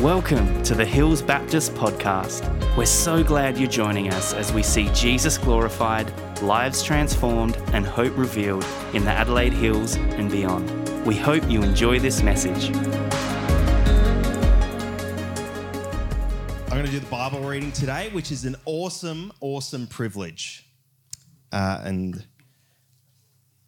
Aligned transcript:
Welcome 0.00 0.62
to 0.62 0.76
the 0.76 0.84
Hills 0.84 1.20
Baptist 1.20 1.74
Podcast. 1.74 2.46
We're 2.76 2.86
so 2.86 3.24
glad 3.24 3.58
you're 3.58 3.68
joining 3.68 4.10
us 4.10 4.32
as 4.32 4.52
we 4.52 4.62
see 4.62 4.88
Jesus 4.94 5.36
glorified, 5.36 6.08
lives 6.40 6.84
transformed, 6.84 7.56
and 7.72 7.84
hope 7.84 8.16
revealed 8.16 8.64
in 8.94 9.04
the 9.04 9.10
Adelaide 9.10 9.52
Hills 9.52 9.96
and 9.96 10.30
beyond. 10.30 10.70
We 11.04 11.16
hope 11.16 11.50
you 11.50 11.64
enjoy 11.64 11.98
this 11.98 12.22
message. 12.22 12.68
I'm 16.66 16.70
going 16.70 16.86
to 16.86 16.92
do 16.92 17.00
the 17.00 17.06
Bible 17.10 17.40
reading 17.40 17.72
today, 17.72 18.10
which 18.12 18.30
is 18.30 18.44
an 18.44 18.54
awesome, 18.66 19.32
awesome 19.40 19.88
privilege. 19.88 20.64
Uh, 21.50 21.80
and 21.82 22.24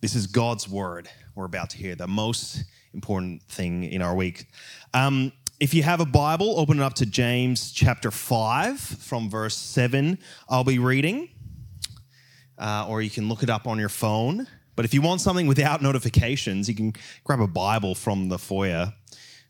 this 0.00 0.14
is 0.14 0.28
God's 0.28 0.68
word 0.68 1.08
we're 1.34 1.44
about 1.44 1.70
to 1.70 1.76
hear, 1.76 1.96
the 1.96 2.06
most 2.06 2.62
important 2.94 3.42
thing 3.44 3.82
in 3.84 4.00
our 4.00 4.14
week. 4.14 4.46
Um, 4.94 5.32
if 5.61 5.74
you 5.74 5.82
have 5.82 6.00
a 6.00 6.06
Bible, 6.06 6.58
open 6.58 6.80
it 6.80 6.82
up 6.82 6.94
to 6.94 7.07
James 7.07 7.71
chapter 7.71 8.11
5 8.11 8.80
from 8.80 9.29
verse 9.29 9.54
7. 9.54 10.18
I'll 10.48 10.64
be 10.64 10.79
reading, 10.79 11.29
uh, 12.57 12.86
or 12.89 13.02
you 13.02 13.11
can 13.11 13.29
look 13.29 13.43
it 13.43 13.50
up 13.50 13.66
on 13.66 13.79
your 13.79 13.90
phone. 13.90 14.46
But 14.75 14.86
if 14.86 14.94
you 14.94 15.02
want 15.02 15.21
something 15.21 15.46
without 15.46 15.82
notifications, 15.82 16.66
you 16.66 16.75
can 16.75 16.94
grab 17.25 17.40
a 17.40 17.46
Bible 17.46 17.94
from 17.94 18.30
the 18.30 18.38
foyer. 18.38 18.94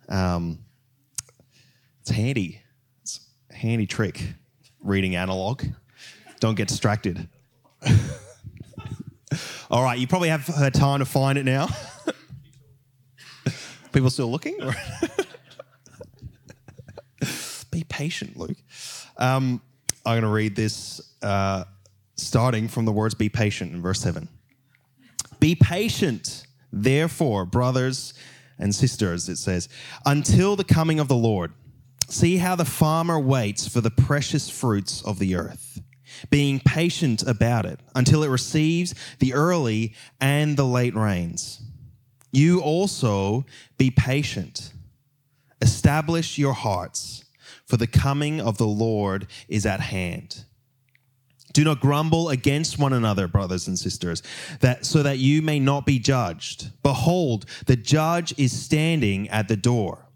Um, 0.09 0.59
it's 2.01 2.11
handy. 2.11 2.61
It's 3.03 3.21
a 3.51 3.55
handy 3.55 3.87
trick 3.87 4.21
reading 4.83 5.15
analog. 5.15 5.63
Don't 6.41 6.57
get 6.57 6.67
distracted. 6.67 7.29
All 9.71 9.85
right, 9.85 9.97
you 9.97 10.09
probably 10.09 10.31
have 10.31 10.73
time 10.73 10.99
to 10.99 11.05
find 11.05 11.39
it 11.39 11.45
now. 11.45 11.69
People 13.93 14.11
still 14.11 14.29
looking? 14.29 14.59
Be 17.71 17.85
patient, 17.85 18.37
Luke. 18.37 18.57
Um, 19.17 19.61
I'm 20.05 20.15
going 20.15 20.23
to 20.23 20.29
read 20.29 20.57
this 20.57 21.01
uh, 21.23 21.65
starting 22.17 22.69
from 22.69 22.85
the 22.85 22.93
words 22.93 23.15
be 23.15 23.29
patient 23.29 23.73
in 23.73 23.83
verse 23.83 24.01
7. 24.01 24.29
Be 25.39 25.55
patient, 25.55 26.47
therefore, 26.73 27.47
brothers 27.47 28.15
and 28.59 28.75
sisters, 28.75 29.29
it 29.29 29.37
says, 29.37 29.69
until 30.05 30.57
the 30.57 30.65
coming 30.65 31.01
of 31.01 31.09
the 31.09 31.17
Lord. 31.17 31.53
See 32.09 32.39
how 32.39 32.57
the 32.57 32.65
farmer 32.65 33.21
waits 33.21 33.69
for 33.69 33.81
the 33.81 33.91
precious 33.91 34.51
fruits 34.51 35.01
of 35.03 35.21
the 35.21 35.37
earth, 35.37 35.81
being 36.29 36.59
patient 36.59 37.23
about 37.23 37.67
it 37.67 37.79
until 37.95 38.25
it 38.25 38.29
receives 38.29 38.95
the 39.21 39.33
early 39.33 39.95
and 40.21 40.57
the 40.57 40.65
late 40.65 40.97
rains. 40.97 41.63
You 42.33 42.61
also 42.61 43.47
be 43.79 43.93
patient. 43.93 44.73
Establish 45.63 46.37
your 46.37 46.53
hearts 46.53 47.25
for 47.71 47.77
the 47.77 47.87
coming 47.87 48.41
of 48.41 48.59
the 48.59 48.67
Lord 48.67 49.29
is 49.49 49.65
at 49.65 49.81
hand. 49.81 50.45
Do 51.53 51.65
not 51.65 51.81
grumble 51.81 52.29
against 52.29 52.79
one 52.79 52.93
another, 52.93 53.27
brothers 53.27 53.67
and 53.67 53.79
sisters, 53.79 54.23
that 54.61 54.85
so 54.85 55.03
that 55.03 55.19
you 55.19 55.41
may 55.41 55.59
not 55.59 55.87
be 55.87 55.99
judged. 55.99 56.71
Behold, 56.83 57.47
the 57.67 57.77
judge 57.77 58.35
is 58.39 58.53
standing 58.53 59.29
at 59.31 59.49
the 59.49 59.57
door. 59.57 60.07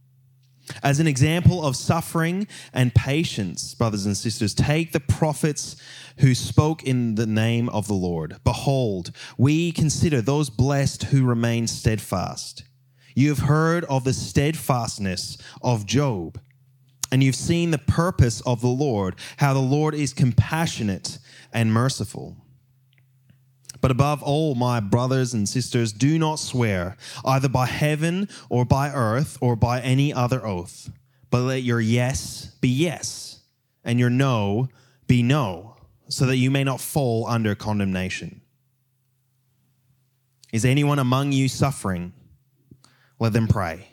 As 0.82 0.98
an 0.98 1.06
example 1.06 1.64
of 1.64 1.76
suffering 1.76 2.46
and 2.72 2.94
patience, 2.94 3.74
brothers 3.74 4.06
and 4.06 4.16
sisters, 4.16 4.54
take 4.54 4.92
the 4.92 5.00
prophets 5.00 5.76
who 6.18 6.34
spoke 6.34 6.82
in 6.84 7.16
the 7.16 7.26
name 7.26 7.68
of 7.68 7.86
the 7.86 7.94
Lord. 7.94 8.36
Behold, 8.44 9.10
we 9.36 9.72
consider 9.72 10.22
those 10.22 10.50
blessed 10.50 11.04
who 11.04 11.24
remain 11.24 11.66
steadfast. 11.66 12.64
You 13.14 13.28
have 13.28 13.40
heard 13.40 13.84
of 13.84 14.04
the 14.04 14.12
steadfastness 14.12 15.36
of 15.62 15.86
Job 15.86 16.40
and 17.14 17.22
you've 17.22 17.36
seen 17.36 17.70
the 17.70 17.78
purpose 17.78 18.40
of 18.40 18.60
the 18.60 18.66
Lord, 18.66 19.14
how 19.36 19.54
the 19.54 19.60
Lord 19.60 19.94
is 19.94 20.12
compassionate 20.12 21.18
and 21.52 21.72
merciful. 21.72 22.36
But 23.80 23.92
above 23.92 24.20
all, 24.20 24.56
my 24.56 24.80
brothers 24.80 25.32
and 25.32 25.48
sisters, 25.48 25.92
do 25.92 26.18
not 26.18 26.40
swear 26.40 26.96
either 27.24 27.48
by 27.48 27.66
heaven 27.66 28.28
or 28.50 28.64
by 28.64 28.90
earth 28.90 29.38
or 29.40 29.54
by 29.54 29.80
any 29.80 30.12
other 30.12 30.44
oath, 30.44 30.90
but 31.30 31.42
let 31.42 31.62
your 31.62 31.80
yes 31.80 32.46
be 32.60 32.68
yes 32.68 33.42
and 33.84 34.00
your 34.00 34.10
no 34.10 34.68
be 35.06 35.22
no, 35.22 35.76
so 36.08 36.26
that 36.26 36.38
you 36.38 36.50
may 36.50 36.64
not 36.64 36.80
fall 36.80 37.28
under 37.28 37.54
condemnation. 37.54 38.40
Is 40.52 40.64
anyone 40.64 40.98
among 40.98 41.30
you 41.30 41.48
suffering? 41.48 42.12
Let 43.20 43.32
them 43.32 43.46
pray. 43.46 43.86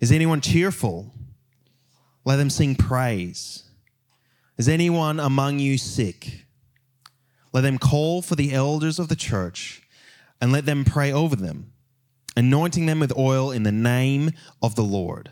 Is 0.00 0.10
anyone 0.10 0.40
cheerful? 0.40 1.12
Let 2.28 2.36
them 2.36 2.50
sing 2.50 2.74
praise. 2.74 3.62
Is 4.58 4.68
anyone 4.68 5.18
among 5.18 5.60
you 5.60 5.78
sick? 5.78 6.44
Let 7.54 7.62
them 7.62 7.78
call 7.78 8.20
for 8.20 8.34
the 8.34 8.52
elders 8.52 8.98
of 8.98 9.08
the 9.08 9.16
church 9.16 9.80
and 10.38 10.52
let 10.52 10.66
them 10.66 10.84
pray 10.84 11.10
over 11.10 11.34
them, 11.34 11.72
anointing 12.36 12.84
them 12.84 13.00
with 13.00 13.16
oil 13.16 13.50
in 13.50 13.62
the 13.62 13.72
name 13.72 14.32
of 14.60 14.74
the 14.74 14.82
Lord. 14.82 15.30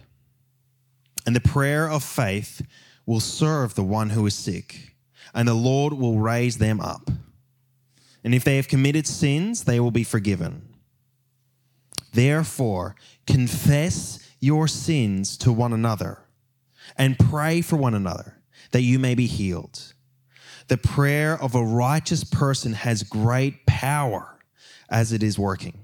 And 1.27 1.37
the 1.37 1.41
prayer 1.43 1.87
of 1.87 2.03
faith 2.03 2.67
will 3.05 3.21
serve 3.21 3.75
the 3.75 3.85
one 3.85 4.09
who 4.09 4.25
is 4.25 4.35
sick, 4.35 4.95
and 5.35 5.47
the 5.47 5.53
Lord 5.53 5.93
will 5.93 6.19
raise 6.19 6.57
them 6.57 6.81
up. 6.81 7.11
And 8.25 8.35
if 8.35 8.43
they 8.43 8.57
have 8.57 8.69
committed 8.69 9.07
sins, 9.07 9.65
they 9.65 9.81
will 9.81 9.91
be 9.91 10.03
forgiven. 10.03 10.63
Therefore, 12.15 12.97
confess 13.27 14.19
your 14.41 14.67
sins 14.67 15.37
to 15.37 15.53
one 15.53 15.75
another 15.75 16.21
and 16.97 17.19
pray 17.19 17.61
for 17.61 17.77
one 17.77 17.95
another 17.95 18.41
that 18.73 18.83
you 18.83 18.99
may 18.99 19.15
be 19.15 19.27
healed. 19.27 19.93
The 20.69 20.77
prayer 20.77 21.41
of 21.41 21.55
a 21.55 21.65
righteous 21.65 22.25
person 22.25 22.73
has 22.73 23.03
great 23.03 23.67
power 23.67 24.39
as 24.89 25.13
it 25.13 25.23
is 25.23 25.39
working. 25.39 25.79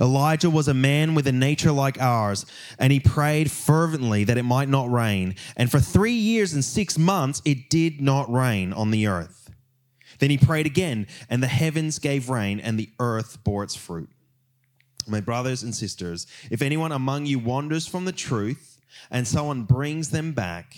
Elijah 0.00 0.48
was 0.48 0.68
a 0.68 0.74
man 0.74 1.14
with 1.14 1.26
a 1.26 1.32
nature 1.32 1.72
like 1.72 2.00
ours, 2.00 2.46
and 2.78 2.92
he 2.92 3.00
prayed 3.00 3.50
fervently 3.50 4.24
that 4.24 4.38
it 4.38 4.42
might 4.42 4.68
not 4.68 4.90
rain. 4.90 5.34
And 5.56 5.70
for 5.70 5.80
three 5.80 6.14
years 6.14 6.54
and 6.54 6.64
six 6.64 6.98
months, 6.98 7.42
it 7.44 7.68
did 7.68 8.00
not 8.00 8.30
rain 8.32 8.72
on 8.72 8.90
the 8.90 9.06
earth. 9.06 9.50
Then 10.18 10.30
he 10.30 10.38
prayed 10.38 10.64
again, 10.64 11.06
and 11.28 11.42
the 11.42 11.46
heavens 11.46 11.98
gave 11.98 12.30
rain, 12.30 12.58
and 12.58 12.78
the 12.78 12.90
earth 12.98 13.44
bore 13.44 13.64
its 13.64 13.76
fruit. 13.76 14.08
My 15.06 15.20
brothers 15.20 15.62
and 15.62 15.74
sisters, 15.74 16.26
if 16.50 16.62
anyone 16.62 16.90
among 16.90 17.26
you 17.26 17.38
wanders 17.38 17.86
from 17.86 18.06
the 18.06 18.12
truth, 18.12 18.65
and 19.10 19.26
someone 19.26 19.64
brings 19.64 20.10
them 20.10 20.32
back, 20.32 20.76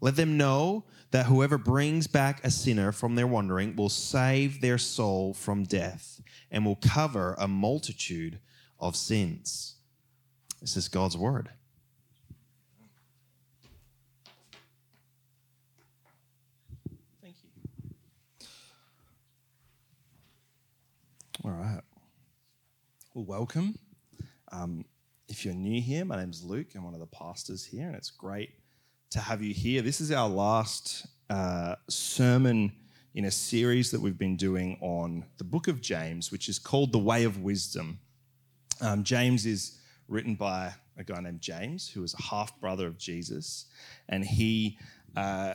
let 0.00 0.16
them 0.16 0.36
know 0.36 0.84
that 1.10 1.26
whoever 1.26 1.58
brings 1.58 2.06
back 2.06 2.44
a 2.44 2.50
sinner 2.50 2.92
from 2.92 3.14
their 3.14 3.26
wandering 3.26 3.76
will 3.76 3.88
save 3.88 4.60
their 4.60 4.78
soul 4.78 5.32
from 5.32 5.64
death 5.64 6.20
and 6.50 6.64
will 6.64 6.76
cover 6.76 7.34
a 7.38 7.48
multitude 7.48 8.38
of 8.78 8.96
sins. 8.96 9.76
This 10.60 10.76
is 10.76 10.88
God's 10.88 11.16
word. 11.16 11.50
Thank 17.22 17.36
you. 17.42 17.50
All 21.44 21.52
right. 21.52 21.80
Well, 23.14 23.24
welcome. 23.24 23.78
Um, 24.50 24.84
if 25.28 25.44
you're 25.44 25.54
new 25.54 25.80
here, 25.80 26.04
my 26.04 26.16
name's 26.16 26.44
Luke. 26.44 26.68
I'm 26.74 26.84
one 26.84 26.94
of 26.94 27.00
the 27.00 27.06
pastors 27.06 27.64
here, 27.64 27.86
and 27.86 27.96
it's 27.96 28.10
great 28.10 28.50
to 29.10 29.18
have 29.18 29.42
you 29.42 29.52
here. 29.52 29.82
This 29.82 30.00
is 30.00 30.12
our 30.12 30.28
last 30.28 31.06
uh, 31.28 31.74
sermon 31.88 32.72
in 33.14 33.24
a 33.24 33.30
series 33.30 33.90
that 33.90 34.00
we've 34.00 34.18
been 34.18 34.36
doing 34.36 34.78
on 34.80 35.24
the 35.38 35.44
book 35.44 35.66
of 35.68 35.80
James, 35.80 36.30
which 36.30 36.48
is 36.48 36.58
called 36.58 36.92
The 36.92 36.98
Way 36.98 37.24
of 37.24 37.42
Wisdom. 37.42 37.98
Um, 38.80 39.02
James 39.02 39.46
is 39.46 39.80
written 40.06 40.36
by 40.36 40.72
a 40.96 41.02
guy 41.02 41.20
named 41.20 41.40
James, 41.40 41.88
who 41.88 42.04
is 42.04 42.14
a 42.14 42.22
half 42.22 42.58
brother 42.60 42.86
of 42.86 42.98
Jesus, 42.98 43.66
and 44.08 44.24
he. 44.24 44.78
Uh, 45.16 45.54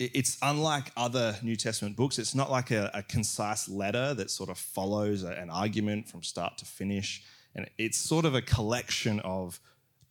it's 0.00 0.38
unlike 0.42 0.92
other 0.96 1.36
New 1.42 1.56
Testament 1.56 1.96
books. 1.96 2.20
It's 2.20 2.34
not 2.34 2.52
like 2.52 2.70
a, 2.70 2.88
a 2.94 3.02
concise 3.02 3.68
letter 3.68 4.14
that 4.14 4.30
sort 4.30 4.48
of 4.48 4.56
follows 4.56 5.24
an 5.24 5.50
argument 5.50 6.08
from 6.08 6.22
start 6.22 6.56
to 6.58 6.64
finish. 6.64 7.24
And 7.58 7.68
it's 7.76 7.98
sort 7.98 8.24
of 8.24 8.36
a 8.36 8.40
collection 8.40 9.18
of 9.24 9.58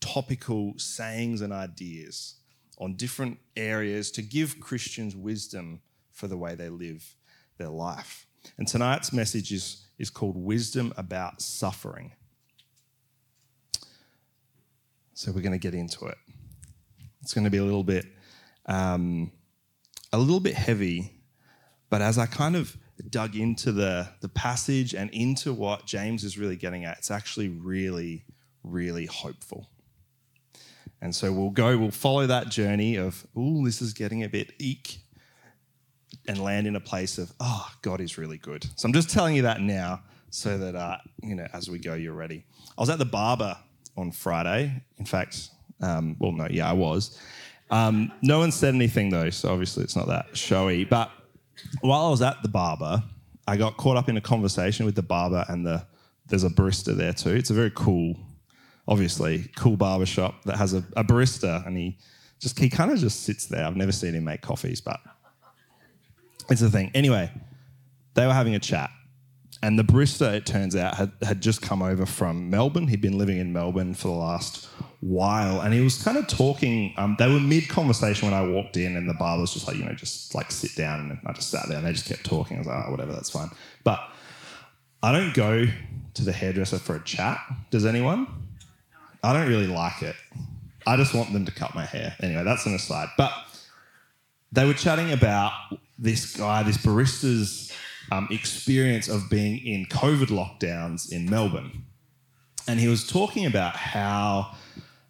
topical 0.01 0.73
sayings 0.75 1.39
and 1.39 1.53
ideas 1.53 2.35
on 2.77 2.95
different 2.95 3.39
areas 3.55 4.11
to 4.11 4.21
give 4.21 4.59
Christians 4.59 5.15
wisdom 5.15 5.79
for 6.11 6.27
the 6.27 6.35
way 6.35 6.55
they 6.55 6.67
live 6.67 7.15
their 7.57 7.69
life. 7.69 8.27
And 8.57 8.67
tonight's 8.67 9.13
message 9.13 9.53
is, 9.53 9.85
is 9.97 10.09
called 10.09 10.35
Wisdom 10.35 10.93
About 10.97 11.41
Suffering. 11.41 12.11
So 15.13 15.31
we're 15.31 15.39
going 15.39 15.53
to 15.53 15.57
get 15.57 15.73
into 15.73 16.07
it. 16.07 16.17
It's 17.21 17.33
going 17.33 17.45
to 17.45 17.49
be 17.49 17.59
a 17.59 17.63
little 17.63 17.85
bit, 17.85 18.07
um, 18.65 19.31
a 20.11 20.17
little 20.17 20.41
bit 20.41 20.55
heavy, 20.55 21.16
but 21.89 22.01
as 22.01 22.17
I 22.17 22.25
kind 22.25 22.55
of 22.55 22.77
dug 23.09 23.35
into 23.35 23.71
the, 23.71 24.09
the 24.21 24.29
passage 24.29 24.93
and 24.93 25.09
into 25.11 25.53
what 25.53 25.85
James 25.85 26.23
is 26.23 26.37
really 26.37 26.55
getting 26.55 26.85
at, 26.85 26.97
it's 26.97 27.11
actually 27.11 27.49
really, 27.49 28.25
really 28.63 29.05
hopeful. 29.05 29.69
And 31.01 31.15
so 31.15 31.31
we'll 31.31 31.51
go, 31.51 31.77
we'll 31.77 31.91
follow 31.91 32.25
that 32.25 32.49
journey 32.49 32.95
of, 32.95 33.27
oh, 33.35 33.63
this 33.65 33.81
is 33.81 33.93
getting 33.93 34.23
a 34.23 34.29
bit 34.29 34.53
eek, 34.59 34.99
and 36.27 36.41
land 36.43 36.67
in 36.67 36.75
a 36.75 36.79
place 36.79 37.17
of, 37.17 37.31
oh, 37.39 37.69
God 37.81 38.01
is 38.01 38.17
really 38.17 38.37
good. 38.37 38.65
So 38.75 38.87
I'm 38.87 38.93
just 38.93 39.09
telling 39.09 39.35
you 39.35 39.43
that 39.43 39.61
now 39.61 40.01
so 40.29 40.57
that, 40.57 40.75
uh, 40.75 40.97
you 41.21 41.35
know, 41.35 41.47
as 41.53 41.69
we 41.69 41.79
go, 41.79 41.93
you're 41.93 42.13
ready. 42.13 42.43
I 42.77 42.81
was 42.81 42.89
at 42.89 42.99
the 42.99 43.05
barber 43.05 43.57
on 43.95 44.11
Friday. 44.11 44.83
In 44.97 45.05
fact, 45.05 45.49
um, 45.81 46.15
well, 46.19 46.31
no, 46.31 46.47
yeah, 46.49 46.69
I 46.69 46.73
was. 46.73 47.19
Um, 47.69 48.11
no 48.21 48.39
one 48.39 48.51
said 48.51 48.73
anything 48.75 49.09
though, 49.09 49.29
so 49.29 49.51
obviously 49.51 49.83
it's 49.83 49.95
not 49.95 50.07
that 50.07 50.35
showy. 50.35 50.85
But 50.85 51.11
while 51.81 52.05
I 52.05 52.09
was 52.09 52.21
at 52.21 52.41
the 52.41 52.49
barber, 52.49 53.03
I 53.47 53.57
got 53.57 53.77
caught 53.77 53.97
up 53.97 54.09
in 54.09 54.17
a 54.17 54.21
conversation 54.21 54.85
with 54.85 54.95
the 54.95 55.03
barber 55.03 55.45
and 55.47 55.65
the 55.65 55.85
there's 56.27 56.43
a 56.43 56.49
barista 56.49 56.95
there 56.95 57.13
too. 57.13 57.29
It's 57.29 57.49
a 57.49 57.53
very 57.53 57.71
cool, 57.73 58.17
obviously 58.87 59.49
cool 59.55 59.77
barber 59.77 60.05
shop 60.05 60.43
that 60.43 60.57
has 60.57 60.73
a, 60.73 60.83
a 60.95 61.03
barista, 61.03 61.65
and 61.65 61.77
he 61.77 61.97
just 62.39 62.59
he 62.59 62.69
kind 62.69 62.91
of 62.91 62.99
just 62.99 63.23
sits 63.23 63.45
there. 63.45 63.65
I've 63.65 63.77
never 63.77 63.91
seen 63.91 64.13
him 64.13 64.25
make 64.25 64.41
coffees, 64.41 64.81
but 64.81 64.99
it's 66.49 66.61
a 66.61 66.69
thing. 66.69 66.91
Anyway, 66.93 67.31
they 68.13 68.25
were 68.25 68.33
having 68.33 68.55
a 68.55 68.59
chat, 68.59 68.89
and 69.63 69.79
the 69.79 69.83
barista, 69.83 70.33
it 70.33 70.45
turns 70.45 70.75
out, 70.75 70.95
had, 70.95 71.11
had 71.21 71.41
just 71.41 71.61
come 71.61 71.81
over 71.81 72.05
from 72.05 72.49
Melbourne. 72.49 72.87
He'd 72.87 73.01
been 73.01 73.17
living 73.17 73.37
in 73.37 73.53
Melbourne 73.53 73.93
for 73.93 74.09
the 74.09 74.13
last 74.13 74.67
while, 75.01 75.61
and 75.61 75.73
he 75.73 75.81
was 75.81 76.01
kind 76.01 76.17
of 76.17 76.27
talking. 76.27 76.93
Um, 76.97 77.15
they 77.19 77.31
were 77.31 77.39
mid 77.39 77.69
conversation 77.69 78.29
when 78.29 78.33
I 78.33 78.45
walked 78.47 78.77
in, 78.77 78.95
and 78.95 79.09
the 79.09 79.13
bar 79.13 79.39
was 79.39 79.53
just 79.53 79.67
like, 79.67 79.77
you 79.77 79.85
know, 79.85 79.93
just 79.93 80.33
like 80.33 80.51
sit 80.51 80.75
down, 80.75 80.99
and 80.99 81.19
I 81.25 81.33
just 81.33 81.49
sat 81.49 81.67
there, 81.67 81.77
and 81.77 81.85
they 81.85 81.93
just 81.93 82.07
kept 82.07 82.23
talking. 82.23 82.57
I 82.57 82.59
was 82.59 82.67
like, 82.67 82.85
oh, 82.87 82.91
whatever, 82.91 83.13
that's 83.13 83.29
fine. 83.29 83.49
But 83.83 83.99
I 85.03 85.11
don't 85.11 85.33
go 85.33 85.65
to 86.15 86.23
the 86.23 86.31
hairdresser 86.31 86.79
for 86.79 86.95
a 86.95 87.03
chat. 87.03 87.39
Does 87.69 87.85
anyone? 87.85 88.27
I 89.23 89.33
don't 89.33 89.47
really 89.47 89.67
like 89.67 90.01
it. 90.01 90.15
I 90.85 90.95
just 90.97 91.13
want 91.13 91.33
them 91.33 91.45
to 91.45 91.51
cut 91.51 91.75
my 91.75 91.85
hair. 91.85 92.15
Anyway, 92.21 92.43
that's 92.43 92.65
an 92.65 92.73
aside. 92.73 93.09
But 93.17 93.31
they 94.51 94.65
were 94.65 94.73
chatting 94.73 95.11
about 95.11 95.51
this 95.99 96.35
guy, 96.35 96.63
this 96.63 96.77
barista's 96.77 97.71
um, 98.11 98.27
experience 98.31 99.09
of 99.09 99.29
being 99.29 99.65
in 99.65 99.85
COVID 99.85 100.27
lockdowns 100.27 101.11
in 101.11 101.29
Melbourne. 101.29 101.83
And 102.67 102.79
he 102.79 102.87
was 102.87 103.05
talking 103.05 103.45
about 103.45 103.75
how 103.75 104.55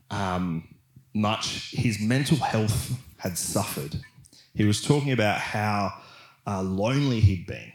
um, 0.10 0.68
much 1.14 1.72
his 1.72 2.00
mental 2.00 2.38
health 2.38 2.98
had 3.18 3.38
suffered. 3.38 3.96
He 4.54 4.66
was 4.66 4.82
talking 4.82 5.12
about 5.12 5.40
how 5.40 5.94
uh, 6.46 6.62
lonely 6.62 7.20
he'd 7.20 7.46
been, 7.46 7.72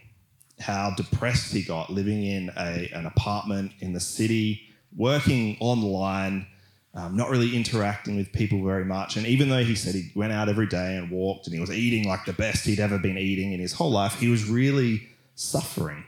how 0.59 0.93
depressed 0.95 1.53
he 1.53 1.63
got 1.63 1.89
living 1.89 2.23
in 2.23 2.51
a, 2.57 2.89
an 2.93 3.05
apartment 3.05 3.71
in 3.79 3.93
the 3.93 3.99
city, 3.99 4.61
working 4.95 5.57
online, 5.59 6.47
um, 6.95 7.15
not 7.15 7.29
really 7.29 7.55
interacting 7.55 8.15
with 8.15 8.31
people 8.31 8.63
very 8.63 8.85
much. 8.85 9.15
And 9.17 9.25
even 9.25 9.49
though 9.49 9.63
he 9.63 9.75
said 9.75 9.95
he 9.95 10.11
went 10.15 10.31
out 10.31 10.49
every 10.49 10.67
day 10.67 10.95
and 10.97 11.09
walked 11.09 11.47
and 11.47 11.53
he 11.53 11.59
was 11.59 11.71
eating 11.71 12.07
like 12.07 12.25
the 12.25 12.33
best 12.33 12.65
he'd 12.65 12.79
ever 12.79 12.99
been 12.99 13.17
eating 13.17 13.51
in 13.51 13.59
his 13.59 13.73
whole 13.73 13.91
life, 13.91 14.19
he 14.19 14.27
was 14.27 14.47
really 14.47 15.07
suffering. 15.35 16.03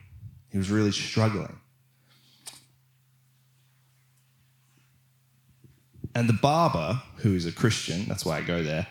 He 0.49 0.57
was 0.57 0.69
really 0.69 0.91
struggling. 0.91 1.59
And 6.15 6.29
the 6.29 6.33
barber, 6.33 7.01
who 7.17 7.35
is 7.35 7.45
a 7.45 7.51
Christian, 7.51 8.05
that's 8.05 8.25
why 8.25 8.37
I 8.37 8.41
go 8.41 8.63
there, 8.63 8.87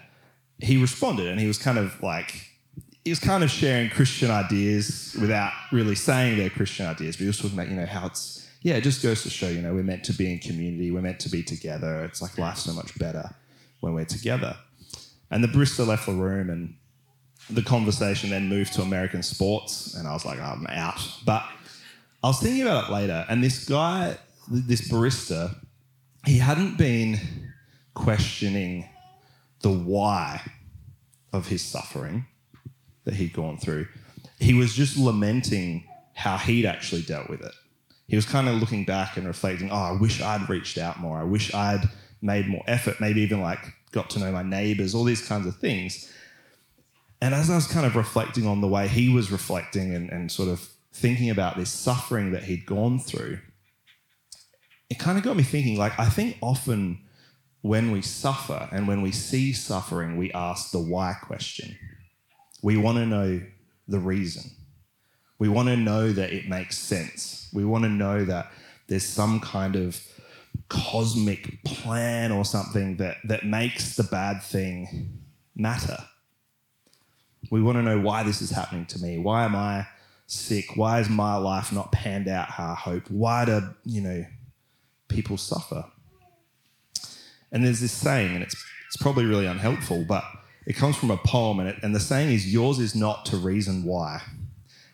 he 0.59 0.77
responded 0.77 1.27
and 1.27 1.41
he 1.41 1.47
was 1.47 1.59
kind 1.59 1.79
of 1.79 2.01
like, 2.03 2.51
he 3.03 3.11
was 3.11 3.19
kind 3.19 3.43
of 3.43 3.51
sharing 3.51 3.91
Christian 3.91 4.31
ideas 4.31 5.17
without 5.19 5.53
really 5.73 5.95
saying 5.95 6.39
they're 6.39 6.51
Christian 6.51 6.87
ideas, 6.87 7.17
but 7.17 7.23
he 7.23 7.27
was 7.27 7.39
talking 7.39 7.55
about, 7.55 7.69
you 7.69 7.77
know, 7.77 7.87
how 7.87 8.07
it's, 8.07 8.49
yeah, 8.63 8.75
it 8.75 8.83
just 8.83 9.03
goes 9.03 9.23
to 9.23 9.31
show, 9.31 9.49
you 9.49 9.61
know, 9.63 9.75
we're 9.75 9.83
meant 9.83 10.05
to 10.05 10.13
be 10.13 10.31
in 10.31 10.39
community, 10.39 10.91
we're 10.91 11.03
meant 11.03 11.21
to 11.21 11.31
be 11.31 11.43
together. 11.43 12.05
It's 12.05 12.23
like 12.23 12.39
life's 12.39 12.63
so 12.63 12.73
much 12.73 12.99
better 12.99 13.31
when 13.81 13.95
we're 13.95 14.05
together. 14.05 14.57
And 15.31 15.43
the 15.43 15.49
barista 15.49 15.87
left 15.87 16.07
the 16.07 16.13
room 16.13 16.51
and 16.51 16.75
the 17.51 17.63
conversation 17.63 18.31
then 18.31 18.49
moved 18.49 18.73
to 18.75 18.83
American 18.83 19.23
sports, 19.23 19.95
and 19.95 20.09
I 20.09 20.13
was 20.13 20.25
like, 20.25 20.41
I'm 20.41 20.67
out. 20.69 21.01
But 21.27 21.45
I 22.23 22.29
was 22.29 22.41
thinking 22.41 22.63
about 22.63 22.89
it 22.89 22.93
later, 22.93 23.27
and 23.29 23.45
this 23.45 23.67
guy, 23.67 24.17
this 24.49 24.89
barista, 24.89 25.55
he 26.27 26.39
hadn't 26.39 26.77
been 26.77 27.19
questioning 27.95 28.89
the 29.61 29.71
why 29.71 30.41
of 31.33 31.49
his 31.49 31.63
suffering 31.63 32.27
that 33.05 33.15
he'd 33.15 33.33
gone 33.33 33.59
through. 33.59 33.87
He 34.39 34.55
was 34.55 34.75
just 34.75 34.97
lamenting 34.97 35.85
how 36.15 36.37
he'd 36.37 36.67
actually 36.67 37.03
dealt 37.03 37.29
with 37.29 37.43
it. 37.43 37.53
He 38.07 38.17
was 38.17 38.27
kind 38.27 38.49
of 38.49 38.57
looking 38.57 38.85
back 38.85 39.17
and 39.17 39.27
reflecting, 39.27 39.71
oh, 39.71 39.75
I 39.75 39.93
wish 39.93 40.21
I'd 40.21 40.49
reached 40.49 40.79
out 40.79 41.01
more. 41.01 41.19
I 41.19 41.25
wish 41.25 41.53
I'd 41.55 41.89
made 42.21 42.47
more 42.47 42.63
effort, 42.67 43.01
maybe 43.01 43.23
even 43.23 43.41
like 43.41 43.59
got 43.93 44.11
to 44.11 44.19
know 44.19 44.33
my 44.33 44.43
neighbors, 44.43 44.95
all 44.95 45.05
these 45.05 45.27
kinds 45.27 45.47
of 45.47 45.57
things. 45.57 46.13
And 47.21 47.35
as 47.35 47.49
I 47.49 47.55
was 47.55 47.67
kind 47.67 47.87
of 47.87 47.97
reflecting 47.97 48.47
on 48.47 48.61
the 48.61 48.69
way 48.69 48.89
he 48.89 49.09
was 49.09 49.33
reflecting 49.33 49.95
and, 49.95 50.11
and 50.11 50.31
sort 50.31 50.49
of 50.49 50.69
thinking 50.93 51.31
about 51.31 51.57
this 51.57 51.71
suffering 51.71 52.33
that 52.33 52.45
he'd 52.45 52.67
gone 52.67 52.99
through, 52.99 53.39
it 54.95 55.01
kind 55.01 55.19
of 55.19 55.25
got 55.25 55.37
me 55.37 55.43
thinking 55.43 55.77
like, 55.77 55.99
I 55.99 56.09
think 56.09 56.39
often 56.41 57.01
when 57.63 57.91
we 57.91 58.01
suffer 58.01 58.69
and 58.71 58.87
when 58.87 59.03
we 59.03 59.11
see 59.11 59.53
suffering, 59.53 60.17
we 60.17 60.31
ask 60.33 60.71
the 60.71 60.79
why 60.79 61.15
question. 61.21 61.77
We 62.63 62.77
want 62.77 62.99
to 62.99 63.07
know 63.07 63.41
the 63.89 63.99
reason. 63.99 64.45
We 65.41 65.49
want 65.49 65.69
to 65.69 65.77
know 65.77 66.13
that 66.13 66.33
it 66.33 66.49
makes 66.49 66.79
sense. 66.79 67.49
We 67.53 67.65
want 67.65 67.83
to 67.83 67.91
know 67.91 68.25
that 68.25 68.53
there's 68.87 69.05
some 69.05 69.41
kind 69.41 69.75
of 69.75 70.01
cosmic 70.69 71.65
plan 71.65 72.31
or 72.31 72.45
something 72.45 72.97
that, 72.99 73.17
that 73.25 73.45
makes 73.45 73.97
the 73.97 74.05
bad 74.05 74.45
thing 74.45 75.19
matter. 75.57 75.99
We 77.51 77.61
want 77.61 77.79
to 77.79 77.83
know 77.83 77.99
why 77.99 78.23
this 78.23 78.41
is 78.41 78.51
happening 78.51 78.87
to 78.87 79.01
me. 79.01 79.19
Why 79.19 79.45
am 79.45 79.57
I 79.57 79.89
sick? 80.29 80.77
Why 80.77 81.01
is 81.01 81.11
my 81.11 81.35
life 81.35 81.73
not 81.73 81.91
panned 81.91 82.29
out 82.29 82.49
how 82.49 82.71
I 82.71 82.75
hope? 82.75 83.11
Why 83.11 83.45
do, 83.45 83.61
you 83.85 84.01
know, 84.01 84.25
people 85.15 85.37
suffer? 85.37 85.85
And 87.53 87.65
there's 87.65 87.81
this 87.81 87.93
saying, 87.93 88.35
and 88.35 88.43
it's, 88.43 88.57
it's 88.87 88.97
probably 88.97 89.25
really 89.25 89.47
unhelpful, 89.47 90.05
but 90.05 90.25
it 90.67 90.75
comes 90.75 90.97
from 90.97 91.11
a 91.11 91.17
poem, 91.17 91.61
and, 91.61 91.69
it, 91.69 91.77
and 91.83 91.95
the 91.95 92.01
saying 92.01 92.33
is, 92.33 92.53
Yours 92.53 92.79
is 92.79 92.95
not 92.95 93.27
to 93.27 93.37
reason 93.37 93.85
why. 93.85 94.23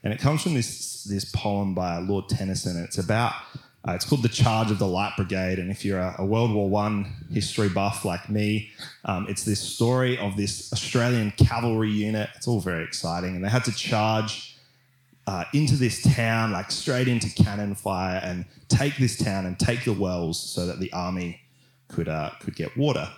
And 0.02 0.12
it 0.12 0.18
comes 0.18 0.42
from 0.42 0.54
this, 0.54 1.04
this 1.04 1.24
poem 1.24 1.74
by 1.74 1.98
Lord 1.98 2.28
Tennyson, 2.28 2.76
and 2.76 2.84
it's 2.84 2.98
about 2.98 3.34
uh, 3.88 3.92
it's 3.92 4.04
called 4.04 4.22
The 4.22 4.28
Charge 4.28 4.70
of 4.70 4.78
the 4.78 4.86
Light 4.86 5.14
Brigade. 5.16 5.58
And 5.58 5.70
if 5.70 5.84
you're 5.84 5.98
a, 5.98 6.16
a 6.18 6.24
World 6.24 6.52
War 6.52 6.68
One 6.68 7.14
history 7.32 7.70
buff 7.70 8.04
like 8.04 8.28
me, 8.28 8.70
um, 9.06 9.26
it's 9.28 9.44
this 9.44 9.60
story 9.60 10.18
of 10.18 10.36
this 10.36 10.70
Australian 10.72 11.30
cavalry 11.32 11.90
unit. 11.90 12.28
It's 12.36 12.46
all 12.46 12.60
very 12.60 12.84
exciting. 12.84 13.36
And 13.36 13.44
they 13.44 13.48
had 13.48 13.64
to 13.64 13.72
charge 13.72 14.49
uh, 15.26 15.44
into 15.54 15.76
this 15.76 16.02
town, 16.14 16.52
like 16.52 16.70
straight 16.70 17.08
into 17.08 17.28
cannon 17.30 17.74
fire, 17.74 18.20
and 18.22 18.44
take 18.68 18.96
this 18.96 19.16
town 19.16 19.46
and 19.46 19.58
take 19.58 19.84
the 19.84 19.92
wells 19.92 20.40
so 20.40 20.66
that 20.66 20.80
the 20.80 20.92
army 20.92 21.40
could, 21.88 22.08
uh, 22.08 22.30
could 22.40 22.56
get 22.56 22.76
water. 22.76 23.08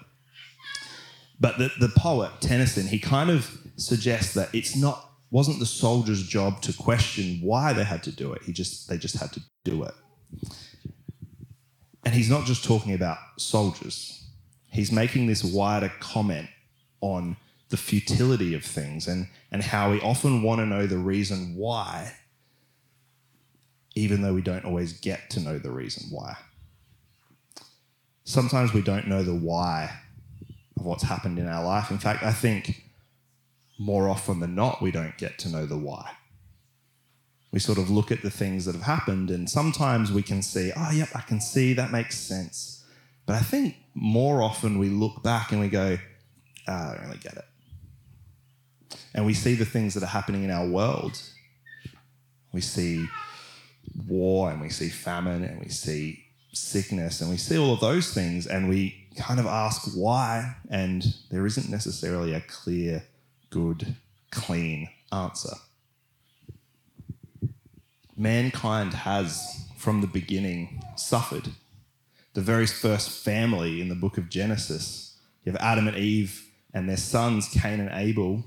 But 1.41 1.59
the, 1.59 1.73
the 1.81 1.89
poet, 1.89 2.31
Tennyson, 2.41 2.87
he 2.87 2.99
kind 2.99 3.31
of 3.31 3.59
suggests 3.77 4.35
that 4.35 4.55
it's 4.55 4.77
not 4.77 5.09
wasn't 5.33 5.59
the 5.59 5.67
soldier's 5.67 6.23
job 6.29 6.61
to 6.61 6.75
question 6.75 7.39
why 7.41 7.73
they 7.73 7.85
had 7.85 8.03
to 8.03 8.13
do 8.13 8.33
it. 8.35 8.43
He 8.43 8.53
just 8.53 8.89
they 8.89 8.99
just 8.99 9.17
had 9.17 9.33
to 9.33 9.41
do 9.65 9.83
it. 9.83 9.95
And 12.05 12.15
he's 12.15 12.29
not 12.29 12.45
just 12.45 12.65
talking 12.65 12.93
about 12.93 13.17
soldiers, 13.39 14.25
he's 14.71 14.93
making 14.93 15.27
this 15.27 15.43
wider 15.43 15.91
comment 16.01 16.49
on 17.01 17.37
the 17.73 17.77
futility 17.77 18.55
of 18.55 18.65
things 18.65 19.09
and, 19.09 19.27
and 19.51 19.63
how 19.63 19.91
we 19.91 20.01
often 20.01 20.43
want 20.43 20.61
to 20.61 20.67
know 20.67 20.87
the 20.87 20.99
reason 20.99 21.57
why, 21.57 22.15
even 23.97 24.23
though 24.23 24.35
we 24.35 24.43
don't 24.43 24.65
always 24.65 24.93
get 24.93 25.29
to 25.31 25.41
know 25.41 25.59
the 25.59 25.73
reason 25.73 26.07
why. 26.11 26.37
Sometimes 28.23 28.73
we 28.73 28.83
don't 28.83 29.09
know 29.09 29.25
the 29.25 29.35
why 29.35 29.91
of 30.79 30.87
what's 30.87 31.03
happened 31.03 31.41
in 31.41 31.49
our 31.49 31.65
life. 31.65 31.91
In 31.91 31.99
fact, 31.99 32.23
I 32.23 32.33
think 32.33 32.85
more 33.79 34.09
often 34.09 34.39
than 34.39 34.55
not, 34.55 34.81
we 34.81 34.93
don't 34.93 35.19
get 35.19 35.39
to 35.41 35.49
know 35.49 35.67
the 35.67 35.77
why 35.77 36.13
we 37.53 37.59
sort 37.59 37.79
of 37.79 37.91
look 37.91 38.11
at 38.11 38.23
the 38.23 38.31
things 38.31 38.65
that 38.65 38.75
have 38.75 38.85
happened 38.85 39.31
and 39.31 39.49
sometimes 39.49 40.11
we 40.11 40.23
can 40.23 40.43
see, 40.43 40.73
oh, 40.75 40.91
yep, 40.91 41.11
I 41.15 41.21
can 41.21 41.41
see 41.41 41.75
that 41.75 41.93
makes 41.93 42.19
sense. 42.19 42.85
But 43.27 43.37
I 43.37 43.41
think 43.41 43.77
more 43.95 44.43
often 44.43 44.79
we 44.79 44.89
look 44.89 45.23
back 45.23 45.53
and 45.53 45.61
we 45.61 45.69
go, 45.69 45.99
oh, 46.67 46.73
I 46.73 46.95
don't 46.95 47.05
really 47.05 47.19
get 47.19 47.35
it. 47.35 47.45
And 49.15 49.27
we 49.27 49.35
see 49.35 49.55
the 49.55 49.65
things 49.65 49.95
that 49.95 50.03
are 50.03 50.07
happening 50.07 50.45
in 50.45 50.51
our 50.51 50.67
world. 50.67 51.21
We 52.53 52.61
see 52.61 53.07
war 54.07 54.51
and 54.51 54.61
we 54.61 54.71
see 54.71 54.89
famine 54.89 55.45
and 55.45 55.61
we 55.61 55.69
see 55.69 56.25
sickness 56.53 57.21
and 57.21 57.31
we 57.31 57.37
see 57.37 57.59
all 57.59 57.73
of 57.73 57.81
those 57.81 58.13
things 58.13 58.47
and 58.47 58.69
we 58.69 59.09
kind 59.17 59.41
of 59.41 59.47
ask 59.47 59.93
why, 59.95 60.57
and 60.71 61.15
there 61.31 61.47
isn't 61.47 61.69
necessarily 61.69 62.33
a 62.33 62.41
clear, 62.41 63.05
good, 63.51 63.97
clean 64.31 64.89
answer 65.13 65.57
mankind 68.17 68.95
has, 68.95 69.67
from 69.77 70.01
the 70.01 70.07
beginning, 70.07 70.83
suffered. 70.97 71.49
the 72.35 72.41
very 72.41 72.67
first 72.67 73.11
family 73.11 73.83
in 73.83 73.91
the 73.91 73.95
book 73.95 74.17
of 74.17 74.31
Genesis. 74.31 75.19
You 75.45 75.53
have 75.53 75.61
Adam 75.61 75.87
and 75.87 75.99
Eve 75.99 76.49
and 76.73 76.89
their 76.89 76.97
sons, 76.97 77.47
Cain 77.47 77.79
and 77.79 77.91
Abel. 77.93 78.43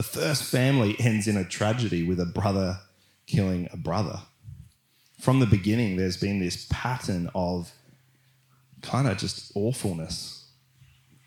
The 0.00 0.04
first 0.04 0.44
family 0.44 0.96
ends 0.98 1.28
in 1.28 1.36
a 1.36 1.44
tragedy 1.44 2.02
with 2.02 2.18
a 2.20 2.24
brother 2.24 2.78
killing 3.26 3.68
a 3.70 3.76
brother. 3.76 4.20
From 5.20 5.40
the 5.40 5.46
beginning, 5.46 5.96
there's 5.96 6.16
been 6.16 6.40
this 6.40 6.66
pattern 6.70 7.30
of 7.34 7.70
kind 8.80 9.06
of 9.06 9.18
just 9.18 9.52
awfulness 9.54 10.46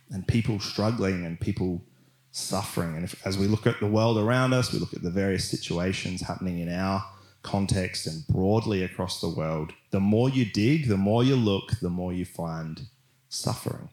and 0.10 0.28
people 0.28 0.60
struggling 0.60 1.24
and 1.24 1.40
people 1.40 1.84
suffering. 2.32 2.96
And 2.96 3.04
if, 3.04 3.28
as 3.28 3.38
we 3.38 3.46
look 3.46 3.68
at 3.68 3.80
the 3.80 3.86
world 3.86 4.18
around 4.18 4.54
us, 4.54 4.74
we 4.74 4.80
look 4.80 4.96
at 4.96 5.04
the 5.04 5.12
various 5.12 5.48
situations 5.48 6.22
happening 6.22 6.58
in 6.58 6.70
our 6.74 7.06
context 7.44 8.08
and 8.08 8.26
broadly 8.26 8.82
across 8.82 9.22
the 9.22 9.30
world, 9.30 9.72
the 9.92 10.00
more 10.00 10.30
you 10.30 10.46
dig, 10.46 10.88
the 10.88 10.98
more 10.98 11.24
you 11.24 11.36
look, 11.36 11.80
the 11.80 11.92
more 11.92 12.12
you 12.12 12.26
find 12.26 12.88
suffering. 13.30 13.90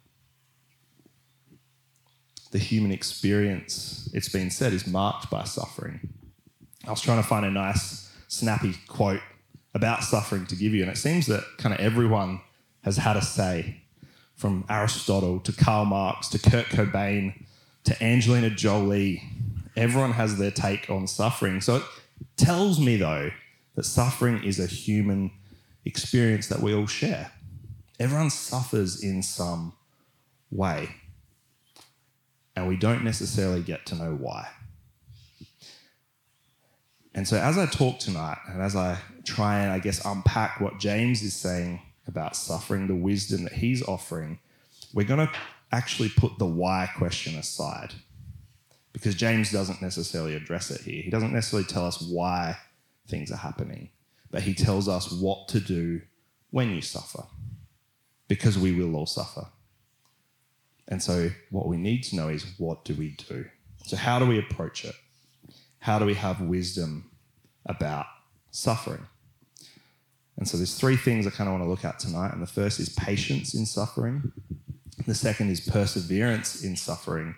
The 2.50 2.59
human 2.59 2.90
experience, 2.90 4.11
it's 4.12 4.28
been 4.28 4.50
said, 4.50 4.73
is 4.73 4.87
marked 4.87 5.30
by 5.30 5.45
suffering. 5.45 6.00
I 6.87 6.90
was 6.90 7.00
trying 7.00 7.23
to 7.23 7.28
find 7.28 7.47
a 7.47 7.50
nice, 7.50 8.11
snappy 8.28 8.75
quote 8.88 9.21
about 9.75 10.02
suffering 10.02 10.47
to 10.47 10.57
give 10.57 10.75
you, 10.75 10.83
and 10.83 10.90
it 10.90 10.97
seems 10.97 11.26
that 11.26 11.45
kind 11.59 11.75
of 11.75 11.80
everyone 11.80 12.40
has 12.83 12.97
had 12.97 13.16
a 13.16 13.23
say 13.23 13.83
from 14.35 14.64
Aristotle 14.69 15.38
to 15.40 15.52
Karl 15.52 15.85
Marx 15.85 16.28
to 16.28 16.38
Kurt 16.38 16.66
Cobain 16.66 17.45
to 17.85 18.02
Angelina 18.02 18.50
Jolie. 18.50 19.23
Everyone 19.76 20.12
has 20.12 20.38
their 20.38 20.50
take 20.50 20.88
on 20.90 21.07
suffering. 21.07 21.61
So 21.61 21.76
it 21.76 21.83
tells 22.37 22.80
me, 22.80 22.97
though, 22.97 23.30
that 23.75 23.85
suffering 23.85 24.42
is 24.42 24.59
a 24.59 24.66
human 24.66 25.30
experience 25.85 26.49
that 26.49 26.61
we 26.61 26.75
all 26.75 26.87
share. 26.87 27.30
Everyone 27.99 28.30
suffers 28.30 29.02
in 29.02 29.23
some 29.23 29.75
way, 30.50 30.88
and 32.61 32.69
we 32.69 32.76
don't 32.76 33.02
necessarily 33.02 33.62
get 33.62 33.87
to 33.87 33.95
know 33.95 34.14
why. 34.14 34.49
And 37.14 37.26
so, 37.26 37.37
as 37.37 37.59
I 37.59 37.67
talk 37.67 37.99
tonight, 37.99 38.38
and 38.49 38.62
as 38.62 38.76
I 38.76 38.99
try 39.25 39.61
and, 39.61 39.73
I 39.73 39.79
guess, 39.79 40.05
unpack 40.05 40.61
what 40.61 40.79
James 40.79 41.23
is 41.23 41.35
saying 41.35 41.81
about 42.07 42.37
suffering, 42.37 42.87
the 42.87 42.95
wisdom 42.95 43.45
that 43.45 43.55
he's 43.55 43.83
offering, 43.83 44.38
we're 44.93 45.07
going 45.07 45.26
to 45.26 45.33
actually 45.73 46.11
put 46.11 46.38
the 46.38 46.47
why 46.47 46.88
question 46.97 47.37
aside 47.37 47.95
because 48.93 49.14
James 49.14 49.50
doesn't 49.50 49.81
necessarily 49.81 50.35
address 50.35 50.71
it 50.71 50.83
here. 50.83 51.02
He 51.02 51.11
doesn't 51.11 51.33
necessarily 51.33 51.67
tell 51.67 51.87
us 51.87 52.00
why 52.00 52.59
things 53.09 53.33
are 53.33 53.37
happening, 53.37 53.88
but 54.31 54.43
he 54.43 54.55
tells 54.55 54.88
us 54.88 55.11
what 55.11 55.49
to 55.49 55.61
do 55.61 56.02
when 56.50 56.71
you 56.71 56.83
suffer 56.83 57.25
because 58.29 58.59
we 58.59 58.73
will 58.73 58.95
all 58.95 59.07
suffer. 59.07 59.47
And 60.91 61.01
so, 61.01 61.31
what 61.51 61.69
we 61.69 61.77
need 61.77 62.03
to 62.05 62.17
know 62.17 62.29
is 62.29 62.45
what 62.59 62.85
do 62.85 62.95
we 62.95 63.17
do? 63.29 63.47
So, 63.85 63.97
how 63.97 64.19
do 64.19 64.27
we 64.27 64.39
approach 64.39 64.85
it? 64.85 64.95
How 65.79 65.99
do 65.99 66.05
we 66.05 66.15
have 66.15 66.41
wisdom 66.41 67.11
about 67.65 68.07
suffering? 68.51 69.07
And 70.37 70.49
so, 70.49 70.57
there's 70.57 70.75
three 70.75 70.97
things 70.97 71.27
I 71.27 71.31
kind 71.31 71.49
of 71.49 71.53
want 71.53 71.65
to 71.65 71.71
look 71.71 71.85
at 71.85 72.01
tonight. 72.01 72.33
And 72.33 72.43
the 72.43 72.47
first 72.47 72.81
is 72.81 72.89
patience 72.89 73.55
in 73.55 73.67
suffering, 73.67 74.33
the 75.07 75.15
second 75.15 75.51
is 75.51 75.61
perseverance 75.61 76.63
in 76.63 76.77
suffering. 76.77 77.37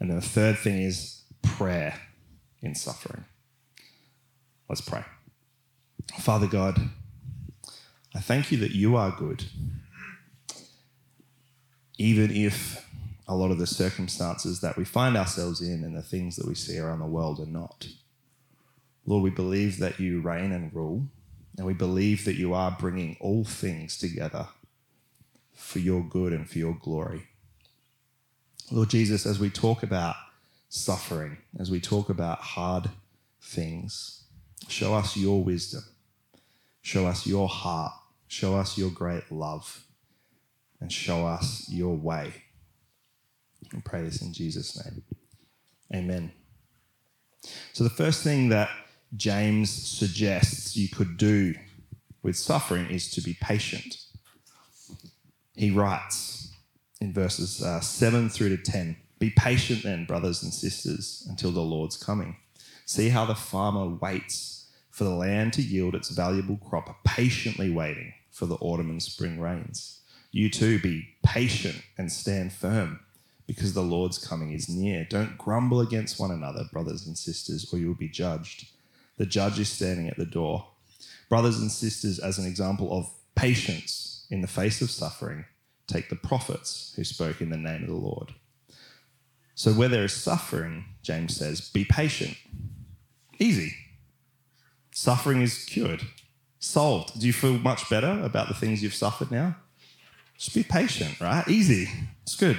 And 0.00 0.10
then 0.10 0.16
the 0.16 0.26
third 0.26 0.58
thing 0.58 0.82
is 0.82 1.22
prayer 1.42 2.00
in 2.62 2.74
suffering. 2.74 3.24
Let's 4.68 4.80
pray. 4.80 5.04
Father 6.20 6.46
God, 6.46 6.78
I 8.14 8.20
thank 8.20 8.50
you 8.50 8.58
that 8.58 8.72
you 8.72 8.96
are 8.96 9.10
good. 9.10 9.44
Even 11.96 12.30
if 12.30 12.87
a 13.28 13.36
lot 13.36 13.50
of 13.50 13.58
the 13.58 13.66
circumstances 13.66 14.60
that 14.60 14.76
we 14.78 14.84
find 14.84 15.16
ourselves 15.16 15.60
in 15.60 15.84
and 15.84 15.94
the 15.94 16.02
things 16.02 16.36
that 16.36 16.48
we 16.48 16.54
see 16.54 16.78
around 16.78 17.00
the 17.00 17.06
world 17.06 17.38
are 17.38 17.46
not. 17.46 17.86
Lord, 19.04 19.22
we 19.22 19.30
believe 19.30 19.78
that 19.78 20.00
you 20.00 20.22
reign 20.22 20.50
and 20.50 20.74
rule, 20.74 21.04
and 21.56 21.66
we 21.66 21.74
believe 21.74 22.24
that 22.24 22.36
you 22.36 22.54
are 22.54 22.76
bringing 22.78 23.16
all 23.20 23.44
things 23.44 23.98
together 23.98 24.48
for 25.52 25.78
your 25.78 26.02
good 26.02 26.32
and 26.32 26.48
for 26.48 26.58
your 26.58 26.76
glory. 26.80 27.28
Lord 28.70 28.90
Jesus, 28.90 29.26
as 29.26 29.38
we 29.38 29.50
talk 29.50 29.82
about 29.82 30.16
suffering, 30.68 31.38
as 31.58 31.70
we 31.70 31.80
talk 31.80 32.08
about 32.08 32.38
hard 32.38 32.90
things, 33.42 34.24
show 34.68 34.94
us 34.94 35.16
your 35.16 35.42
wisdom, 35.42 35.84
show 36.80 37.06
us 37.06 37.26
your 37.26 37.48
heart, 37.48 37.92
show 38.26 38.56
us 38.56 38.78
your 38.78 38.90
great 38.90 39.30
love, 39.30 39.84
and 40.80 40.92
show 40.92 41.26
us 41.26 41.66
your 41.68 41.96
way. 41.96 42.32
And 43.72 43.84
pray 43.84 44.02
this 44.02 44.22
in 44.22 44.32
Jesus' 44.32 44.82
name. 44.84 45.02
Amen. 45.94 46.32
So, 47.72 47.84
the 47.84 47.90
first 47.90 48.22
thing 48.22 48.48
that 48.48 48.68
James 49.16 49.70
suggests 49.70 50.76
you 50.76 50.88
could 50.88 51.16
do 51.16 51.54
with 52.22 52.36
suffering 52.36 52.90
is 52.90 53.10
to 53.12 53.20
be 53.20 53.36
patient. 53.40 53.96
He 55.54 55.70
writes, 55.70 56.38
in 57.00 57.12
verses 57.12 57.62
uh, 57.62 57.80
7 57.80 58.28
through 58.28 58.56
to 58.56 58.62
10. 58.62 58.96
Be 59.18 59.30
patient 59.30 59.82
then, 59.82 60.04
brothers 60.04 60.42
and 60.42 60.52
sisters, 60.52 61.26
until 61.28 61.50
the 61.50 61.60
Lord's 61.60 61.96
coming. 61.96 62.36
See 62.84 63.08
how 63.08 63.24
the 63.24 63.34
farmer 63.34 63.86
waits 63.86 64.70
for 64.90 65.04
the 65.04 65.10
land 65.10 65.52
to 65.54 65.62
yield 65.62 65.94
its 65.94 66.10
valuable 66.10 66.56
crop, 66.56 67.04
patiently 67.04 67.70
waiting 67.70 68.14
for 68.30 68.46
the 68.46 68.56
autumn 68.56 68.90
and 68.90 69.02
spring 69.02 69.40
rains. 69.40 70.00
You 70.30 70.50
too 70.50 70.78
be 70.78 71.08
patient 71.24 71.82
and 71.96 72.12
stand 72.12 72.52
firm, 72.52 73.00
because 73.48 73.72
the 73.72 73.82
Lord's 73.82 74.18
coming 74.18 74.52
is 74.52 74.68
near. 74.68 75.06
Don't 75.08 75.38
grumble 75.38 75.80
against 75.80 76.20
one 76.20 76.30
another, 76.30 76.64
brothers 76.70 77.06
and 77.06 77.16
sisters, 77.16 77.68
or 77.72 77.78
you 77.78 77.88
will 77.88 77.94
be 77.94 78.08
judged. 78.08 78.68
The 79.16 79.24
judge 79.26 79.58
is 79.58 79.70
standing 79.70 80.06
at 80.06 80.18
the 80.18 80.26
door. 80.26 80.68
Brothers 81.30 81.58
and 81.58 81.72
sisters, 81.72 82.18
as 82.18 82.38
an 82.38 82.46
example 82.46 82.96
of 82.96 83.10
patience 83.34 84.26
in 84.30 84.42
the 84.42 84.46
face 84.46 84.82
of 84.82 84.90
suffering, 84.90 85.46
take 85.86 86.10
the 86.10 86.16
prophets 86.16 86.92
who 86.94 87.04
spoke 87.04 87.40
in 87.40 87.48
the 87.48 87.56
name 87.56 87.82
of 87.82 87.88
the 87.88 87.94
Lord. 87.94 88.34
So, 89.54 89.72
where 89.72 89.88
there 89.88 90.04
is 90.04 90.12
suffering, 90.12 90.84
James 91.02 91.34
says, 91.34 91.70
be 91.70 91.86
patient. 91.86 92.36
Easy. 93.38 93.74
Suffering 94.92 95.40
is 95.40 95.64
cured, 95.64 96.02
solved. 96.58 97.18
Do 97.18 97.26
you 97.26 97.32
feel 97.32 97.58
much 97.58 97.88
better 97.88 98.20
about 98.22 98.48
the 98.48 98.54
things 98.54 98.82
you've 98.82 98.94
suffered 98.94 99.30
now? 99.30 99.56
Just 100.36 100.54
be 100.54 100.62
patient, 100.62 101.18
right? 101.18 101.48
Easy. 101.48 101.88
It's 102.22 102.36
good. 102.36 102.58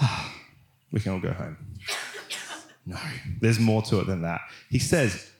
we 0.92 1.00
can 1.00 1.12
all 1.12 1.20
go 1.20 1.32
home. 1.32 1.56
No, 2.84 2.98
there's 3.40 3.60
more 3.60 3.82
to 3.82 4.00
it 4.00 4.06
than 4.06 4.22
that. 4.22 4.40
He 4.68 4.78
says, 4.78 5.30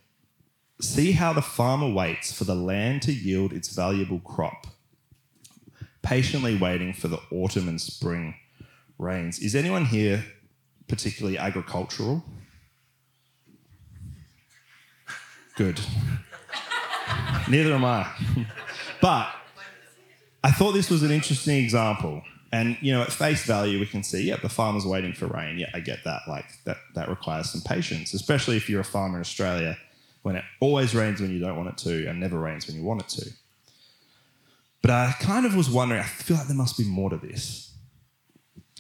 See 0.81 1.13
how 1.13 1.33
the 1.33 1.43
farmer 1.43 1.89
waits 1.89 2.33
for 2.33 2.45
the 2.45 2.55
land 2.55 3.03
to 3.03 3.13
yield 3.13 3.53
its 3.53 3.69
valuable 3.69 4.21
crop 4.21 4.67
patiently 6.03 6.57
waiting 6.57 6.93
for 6.93 7.09
the 7.09 7.19
autumn 7.31 7.69
and 7.69 7.81
spring 7.81 8.35
rains. 8.99 9.39
Is 9.39 9.55
anyone 9.55 9.87
here 9.87 10.25
particularly 10.89 11.39
agricultural? 11.39 12.23
Good. 15.57 15.81
Neither 17.49 17.73
am 17.73 17.85
I. 17.85 18.11
but 19.01 19.29
I 20.43 20.51
thought 20.51 20.73
this 20.73 20.91
was 20.91 21.03
an 21.03 21.11
interesting 21.11 21.63
example. 21.63 22.23
And 22.53 22.77
you 22.83 22.93
know, 22.93 23.01
at 23.03 23.11
face 23.11 23.45
value, 23.47 23.81
we 23.81 23.87
can 23.87 24.03
see, 24.03 24.25
yeah, 24.25 24.37
the 24.37 24.49
farmer's 24.49 24.85
waiting 24.85 25.15
for 25.15 25.27
rain. 25.27 25.59
Yeah, 25.59 25.71
I 25.73 25.81
get 25.81 26.05
that. 26.05 26.23
Like 26.29 26.45
that, 26.65 26.77
that 26.95 27.09
requires 27.09 27.51
some 27.51 27.63
patience, 27.63 28.13
especially 28.13 28.57
if 28.59 28.69
you're 28.69 28.83
a 28.83 28.85
farmer 28.85 29.17
in 29.17 29.21
Australia, 29.23 29.79
when 30.23 30.37
it 30.37 30.45
always 30.61 30.95
rains 30.95 31.21
when 31.21 31.31
you 31.31 31.41
don't 31.41 31.57
want 31.57 31.71
it 31.71 31.79
to, 31.79 32.07
and 32.07 32.21
never 32.21 32.39
rains 32.39 32.67
when 32.67 32.77
you 32.77 32.83
want 32.83 33.01
it 33.01 33.09
to. 33.09 33.31
But 34.83 34.91
I 34.91 35.15
kind 35.21 35.47
of 35.47 35.57
was 35.57 35.71
wondering, 35.71 36.01
I 36.01 36.05
feel 36.05 36.37
like 36.37 36.47
there 36.47 36.57
must 36.57 36.77
be 36.77 36.85
more 36.85 37.09
to 37.09 37.17
this. 37.17 37.73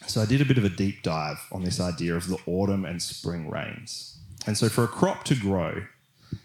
So 0.06 0.20
I 0.20 0.26
did 0.26 0.40
a 0.40 0.44
bit 0.44 0.58
of 0.58 0.64
a 0.64 0.68
deep 0.68 1.02
dive 1.02 1.38
on 1.52 1.62
this 1.62 1.80
idea 1.80 2.14
of 2.16 2.26
the 2.26 2.38
autumn 2.46 2.84
and 2.84 3.00
spring 3.00 3.48
rains. 3.48 4.18
And 4.46 4.58
so 4.58 4.68
for 4.68 4.82
a 4.82 4.88
crop 4.88 5.24
to 5.24 5.36
grow, 5.36 5.84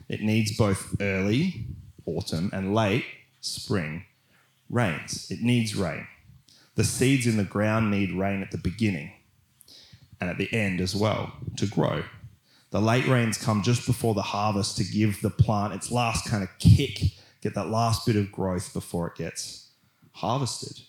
it 0.08 0.22
needs 0.22 0.56
both 0.56 0.96
early 1.02 1.66
autumn 2.06 2.52
and 2.54 2.74
late 2.74 3.06
spring 3.42 4.06
rains. 4.70 5.30
It 5.32 5.42
needs 5.42 5.76
rain. 5.76 6.08
The 6.78 6.84
seeds 6.84 7.26
in 7.26 7.38
the 7.38 7.44
ground 7.44 7.90
need 7.90 8.12
rain 8.12 8.44
at 8.44 8.52
the 8.52 8.58
beginning 8.60 9.12
and 10.22 10.30
at 10.30 10.38
the 10.38 10.54
end 10.54 10.80
as 10.80 10.96
well 10.96 11.34
to 11.58 11.66
grow. 11.66 12.04
The 12.70 12.80
late 12.80 13.08
rains 13.08 13.36
come 13.36 13.64
just 13.64 13.88
before 13.88 14.14
the 14.14 14.22
harvest 14.22 14.78
to 14.78 14.84
give 14.84 15.22
the 15.22 15.32
plant 15.32 15.74
its 15.74 15.92
last 15.92 16.30
kind 16.30 16.44
of 16.44 16.50
kick 16.60 17.00
get 17.42 17.56
that 17.56 17.70
last 17.70 18.06
bit 18.06 18.16
of 18.16 18.32
growth 18.32 18.74
before 18.74 19.08
it 19.08 19.16
gets 19.16 19.70
harvested. 20.12 20.80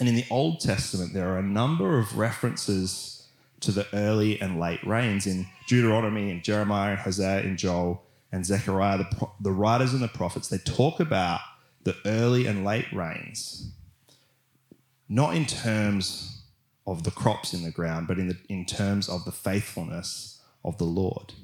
And 0.00 0.08
in 0.08 0.16
the 0.16 0.24
Old 0.28 0.58
Testament, 0.58 1.14
there 1.14 1.28
are 1.28 1.38
a 1.38 1.42
number 1.42 1.98
of 1.98 2.18
references 2.18 3.28
to 3.60 3.70
the 3.70 3.86
early 3.92 4.40
and 4.40 4.58
late 4.58 4.84
rains 4.84 5.24
in 5.26 5.46
Deuteronomy 5.68 6.32
and 6.32 6.42
Jeremiah 6.42 6.92
and 6.92 7.00
Hosea 7.00 7.42
and 7.42 7.58
Joel 7.58 8.02
and 8.32 8.44
Zechariah, 8.44 8.98
the, 8.98 9.28
the 9.40 9.52
writers 9.52 9.92
and 9.92 10.02
the 10.02 10.08
prophets, 10.08 10.48
they 10.48 10.58
talk 10.58 10.98
about 10.98 11.40
the 11.84 11.96
early 12.04 12.46
and 12.46 12.64
late 12.64 12.92
rains 12.92 13.72
not 15.10 15.34
in 15.34 15.44
terms 15.44 16.44
of 16.86 17.02
the 17.02 17.10
crops 17.10 17.52
in 17.52 17.64
the 17.64 17.70
ground, 17.70 18.06
but 18.06 18.18
in, 18.18 18.28
the, 18.28 18.38
in 18.48 18.64
terms 18.64 19.08
of 19.08 19.24
the 19.24 19.32
faithfulness 19.32 20.40
of 20.64 20.78
the 20.78 20.84
Lord. 20.84 21.34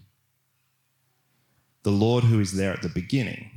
The 1.82 1.90
Lord 1.90 2.24
who 2.24 2.40
is 2.40 2.52
there 2.52 2.72
at 2.72 2.82
the 2.82 2.88
beginning, 2.88 3.50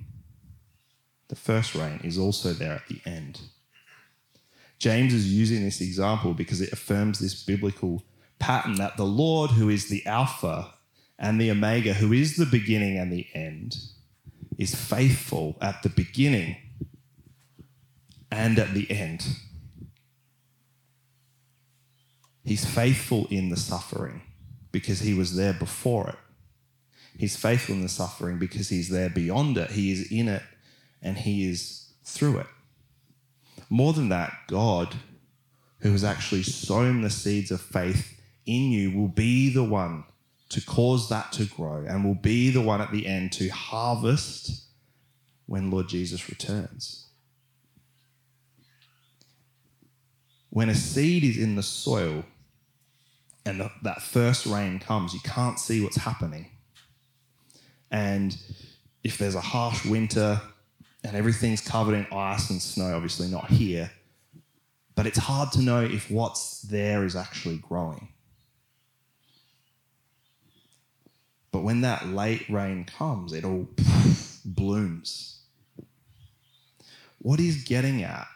the 1.27 1.35
first 1.35 1.75
rain, 1.75 2.01
is 2.03 2.17
also 2.17 2.53
there 2.53 2.73
at 2.73 2.87
the 2.87 2.99
end. 3.05 3.39
James 4.79 5.13
is 5.13 5.31
using 5.31 5.63
this 5.63 5.79
example 5.79 6.33
because 6.33 6.59
it 6.59 6.73
affirms 6.73 7.19
this 7.19 7.43
biblical 7.43 8.03
pattern 8.39 8.75
that 8.75 8.97
the 8.97 9.05
Lord, 9.05 9.51
who 9.51 9.69
is 9.69 9.89
the 9.89 10.03
Alpha 10.07 10.73
and 11.19 11.39
the 11.39 11.51
Omega, 11.51 11.93
who 11.93 12.13
is 12.13 12.35
the 12.35 12.45
beginning 12.45 12.97
and 12.97 13.11
the 13.11 13.27
end, 13.35 13.77
is 14.57 14.73
faithful 14.73 15.55
at 15.61 15.83
the 15.83 15.89
beginning 15.89 16.57
and 18.31 18.57
at 18.57 18.73
the 18.73 18.89
end. 18.89 19.27
He's 22.43 22.65
faithful 22.65 23.27
in 23.29 23.49
the 23.49 23.57
suffering 23.57 24.21
because 24.71 25.01
he 25.01 25.13
was 25.13 25.35
there 25.35 25.53
before 25.53 26.09
it. 26.09 26.17
He's 27.17 27.35
faithful 27.35 27.75
in 27.75 27.81
the 27.81 27.89
suffering 27.89 28.39
because 28.39 28.69
he's 28.69 28.89
there 28.89 29.09
beyond 29.09 29.57
it. 29.57 29.71
He 29.71 29.91
is 29.91 30.11
in 30.11 30.27
it 30.27 30.43
and 31.01 31.17
he 31.17 31.49
is 31.49 31.91
through 32.03 32.39
it. 32.39 32.47
More 33.69 33.93
than 33.93 34.09
that, 34.09 34.33
God, 34.47 34.95
who 35.79 35.91
has 35.91 36.03
actually 36.03 36.43
sown 36.43 37.01
the 37.01 37.09
seeds 37.09 37.51
of 37.51 37.61
faith 37.61 38.19
in 38.45 38.71
you, 38.71 38.97
will 38.97 39.09
be 39.09 39.53
the 39.53 39.63
one 39.63 40.05
to 40.49 40.61
cause 40.61 41.09
that 41.09 41.31
to 41.33 41.45
grow 41.45 41.85
and 41.87 42.03
will 42.03 42.15
be 42.15 42.49
the 42.49 42.61
one 42.61 42.81
at 42.81 42.91
the 42.91 43.05
end 43.05 43.31
to 43.33 43.49
harvest 43.49 44.63
when 45.45 45.69
Lord 45.69 45.87
Jesus 45.87 46.29
returns. 46.29 47.08
When 50.49 50.69
a 50.69 50.75
seed 50.75 51.23
is 51.23 51.37
in 51.37 51.55
the 51.55 51.63
soil 51.63 52.23
and 53.45 53.59
the, 53.59 53.71
that 53.83 54.01
first 54.01 54.45
rain 54.45 54.79
comes, 54.79 55.13
you 55.13 55.19
can't 55.23 55.59
see 55.59 55.81
what's 55.81 55.97
happening. 55.97 56.47
And 57.91 58.35
if 59.03 59.17
there's 59.17 59.35
a 59.35 59.41
harsh 59.41 59.85
winter 59.85 60.41
and 61.03 61.15
everything's 61.15 61.61
covered 61.61 61.95
in 61.95 62.07
ice 62.11 62.49
and 62.49 62.61
snow, 62.61 62.95
obviously 62.95 63.27
not 63.27 63.49
here, 63.49 63.91
but 64.95 65.07
it's 65.07 65.17
hard 65.17 65.51
to 65.53 65.61
know 65.61 65.81
if 65.81 66.11
what's 66.11 66.61
there 66.63 67.05
is 67.05 67.15
actually 67.15 67.57
growing. 67.57 68.09
But 71.51 71.63
when 71.63 71.81
that 71.81 72.07
late 72.07 72.47
rain 72.49 72.85
comes, 72.85 73.33
it 73.33 73.43
all 73.43 73.67
blooms. 74.45 75.39
What 77.19 77.39
he's 77.39 77.63
getting 77.63 78.03
at 78.03 78.27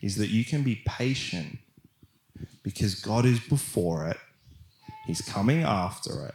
is 0.00 0.16
that 0.16 0.28
you 0.28 0.44
can 0.44 0.62
be 0.62 0.82
patient 0.86 1.58
because 2.62 2.94
God 2.94 3.24
is 3.24 3.40
before 3.40 4.06
it, 4.06 4.18
He's 5.06 5.20
coming 5.20 5.62
after 5.62 6.26
it, 6.26 6.34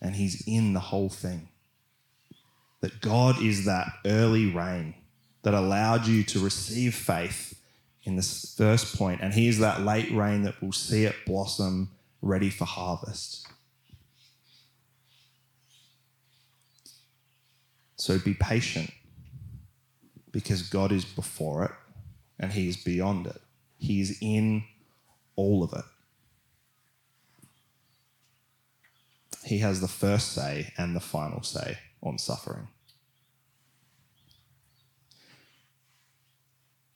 and 0.00 0.14
He's 0.14 0.42
in 0.46 0.74
the 0.74 0.80
whole 0.80 1.08
thing. 1.08 1.48
That 2.80 3.00
God 3.00 3.42
is 3.42 3.66
that 3.66 3.88
early 4.06 4.46
rain 4.46 4.94
that 5.42 5.54
allowed 5.54 6.06
you 6.06 6.22
to 6.24 6.38
receive 6.38 6.94
faith 6.94 7.60
in 8.04 8.16
this 8.16 8.54
first 8.56 8.96
point, 8.96 9.20
and 9.20 9.34
He 9.34 9.48
is 9.48 9.58
that 9.58 9.82
late 9.82 10.10
rain 10.12 10.42
that 10.42 10.60
will 10.62 10.72
see 10.72 11.04
it 11.04 11.14
blossom 11.26 11.90
ready 12.22 12.50
for 12.50 12.64
harvest. 12.64 13.46
So 17.96 18.18
be 18.18 18.32
patient 18.32 18.90
because 20.32 20.62
God 20.62 20.90
is 20.90 21.04
before 21.04 21.64
it 21.64 21.70
and 22.40 22.52
He 22.52 22.68
is 22.68 22.76
beyond 22.76 23.28
it. 23.28 23.40
He 23.78 24.00
is 24.00 24.18
in 24.20 24.64
all 25.36 25.62
of 25.62 25.72
it. 25.72 25.84
He 29.44 29.58
has 29.58 29.80
the 29.80 29.88
first 29.88 30.32
say 30.32 30.72
and 30.76 30.96
the 30.96 31.00
final 31.00 31.42
say 31.42 31.78
on 32.02 32.18
suffering. 32.18 32.68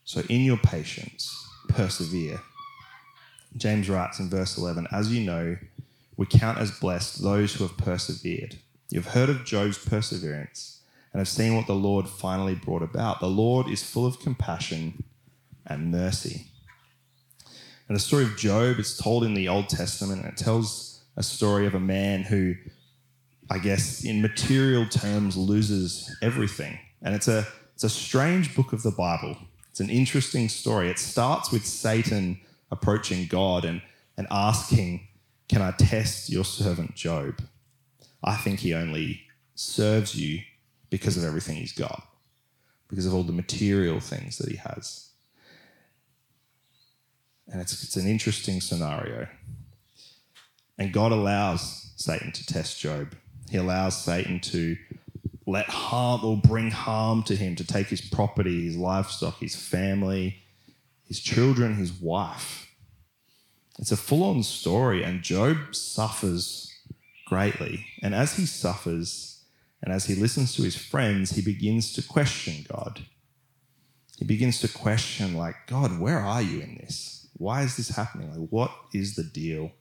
So, 0.05 0.23
in 0.29 0.43
your 0.43 0.59
patience, 0.59 1.47
persevere. 1.69 2.41
James 3.57 3.89
writes 3.89 4.19
in 4.19 4.29
verse 4.29 4.59
11 4.59 4.89
As 4.93 5.13
you 5.13 5.25
know, 5.25 5.57
we 6.17 6.27
count 6.27 6.59
as 6.59 6.71
blessed 6.71 7.23
those 7.23 7.55
who 7.55 7.65
have 7.65 7.77
persevered. 7.77 8.57
You've 8.91 9.09
heard 9.09 9.29
of 9.29 9.45
Job's 9.45 9.79
perseverance 9.79 10.83
and 11.13 11.21
have 11.21 11.29
seen 11.29 11.57
what 11.57 11.67
the 11.67 11.75
Lord 11.75 12.09
finally 12.09 12.55
brought 12.55 12.83
about. 12.83 13.21
The 13.21 13.29
Lord 13.29 13.69
is 13.69 13.83
full 13.83 14.07
of 14.07 14.21
compassion 14.21 15.03
and 15.67 15.91
mercy. 15.91 16.47
And 17.89 17.97
the 17.97 18.01
story 18.01 18.25
of 18.25 18.37
Job 18.37 18.79
is 18.79 18.97
told 18.97 19.25
in 19.25 19.35
the 19.35 19.49
Old 19.49 19.69
Testament, 19.69 20.23
and 20.23 20.31
it 20.31 20.37
tells 20.37 21.03
a 21.17 21.23
story 21.23 21.67
of 21.67 21.75
a 21.75 21.81
man 21.81 22.23
who, 22.23 22.55
I 23.51 23.59
guess, 23.59 24.05
in 24.05 24.23
material 24.23 24.87
terms, 24.87 25.37
loses 25.37 26.15
everything. 26.23 26.79
And 27.03 27.15
it's 27.15 27.29
a, 27.29 27.47
it's 27.75 27.85
a 27.85 27.91
strange 27.91 28.57
book 28.57 28.73
of 28.73 28.83
the 28.83 28.91
Bible. 28.91 29.37
It's 29.71 29.81
an 29.81 29.91
interesting 29.91 30.49
story. 30.49 30.89
It 30.89 30.99
starts 30.99 31.53
with 31.53 31.67
Satan 31.67 32.41
approaching 32.71 33.27
God 33.27 33.65
and, 33.65 33.83
and 34.17 34.27
asking, 34.31 35.09
Can 35.49 35.61
I 35.61 35.73
test 35.73 36.31
your 36.31 36.45
servant 36.45 36.95
Job? 36.95 37.43
I 38.23 38.37
think 38.37 38.61
he 38.61 38.73
only 38.73 39.21
serves 39.55 40.15
you 40.15 40.41
because 40.89 41.17
of 41.17 41.25
everything 41.25 41.57
he's 41.57 41.73
got, 41.73 42.03
because 42.89 43.05
of 43.05 43.13
all 43.13 43.25
the 43.25 43.33
material 43.33 44.01
things 44.01 44.39
that 44.39 44.49
he 44.49 44.57
has. 44.57 45.11
And 47.49 47.61
it's, 47.61 47.83
it's 47.83 47.97
an 47.97 48.07
interesting 48.07 48.61
scenario. 48.61 49.29
And 50.79 50.93
God 50.93 51.13
allows 51.13 51.93
Satan 51.97 52.33
to 52.33 52.47
test 52.47 52.81
Job. 52.81 53.15
He 53.51 53.57
allows 53.57 54.03
Satan 54.03 54.41
to 54.41 54.77
let 55.47 55.67
harm 55.67 56.25
or 56.25 56.37
bring 56.37 56.71
harm 56.71 57.23
to 57.25 57.37
him, 57.37 57.55
to 57.57 57.67
take 57.67 57.89
his 57.89 58.01
property, 58.01 58.65
his 58.65 58.77
livestock, 58.77 59.39
his 59.39 59.55
family, 59.55 60.43
his 61.07 61.21
children, 61.21 61.75
his 61.75 61.93
wife. 61.93 62.75
It's 63.79 63.93
a 63.93 63.97
full 63.97 64.25
on 64.25 64.43
story, 64.43 65.03
and 65.03 65.23
Job 65.23 65.75
suffers 65.75 66.73
greatly. 67.27 67.87
And 68.03 68.15
as 68.15 68.37
he 68.37 68.47
suffers, 68.47 69.45
and 69.83 69.93
as 69.93 70.07
he 70.07 70.15
listens 70.15 70.55
to 70.55 70.63
his 70.63 70.77
friends, 70.77 71.33
he 71.33 71.43
begins 71.43 71.93
to 71.93 72.03
question 72.03 72.65
God. 72.73 73.05
He 74.19 74.25
begins 74.25 74.61
to 74.61 74.69
question, 74.69 75.35
like, 75.35 75.57
God, 75.67 75.99
where 75.99 76.21
are 76.21 76.41
you 76.41 76.61
in 76.61 76.79
this? 76.81 77.24
Why 77.35 77.63
is 77.63 77.77
this 77.77 77.91
happening? 77.91 78.31
Like, 78.31 78.49
what 78.49 78.71
is 78.93 79.17
the 79.17 79.25
deal? 79.25 79.73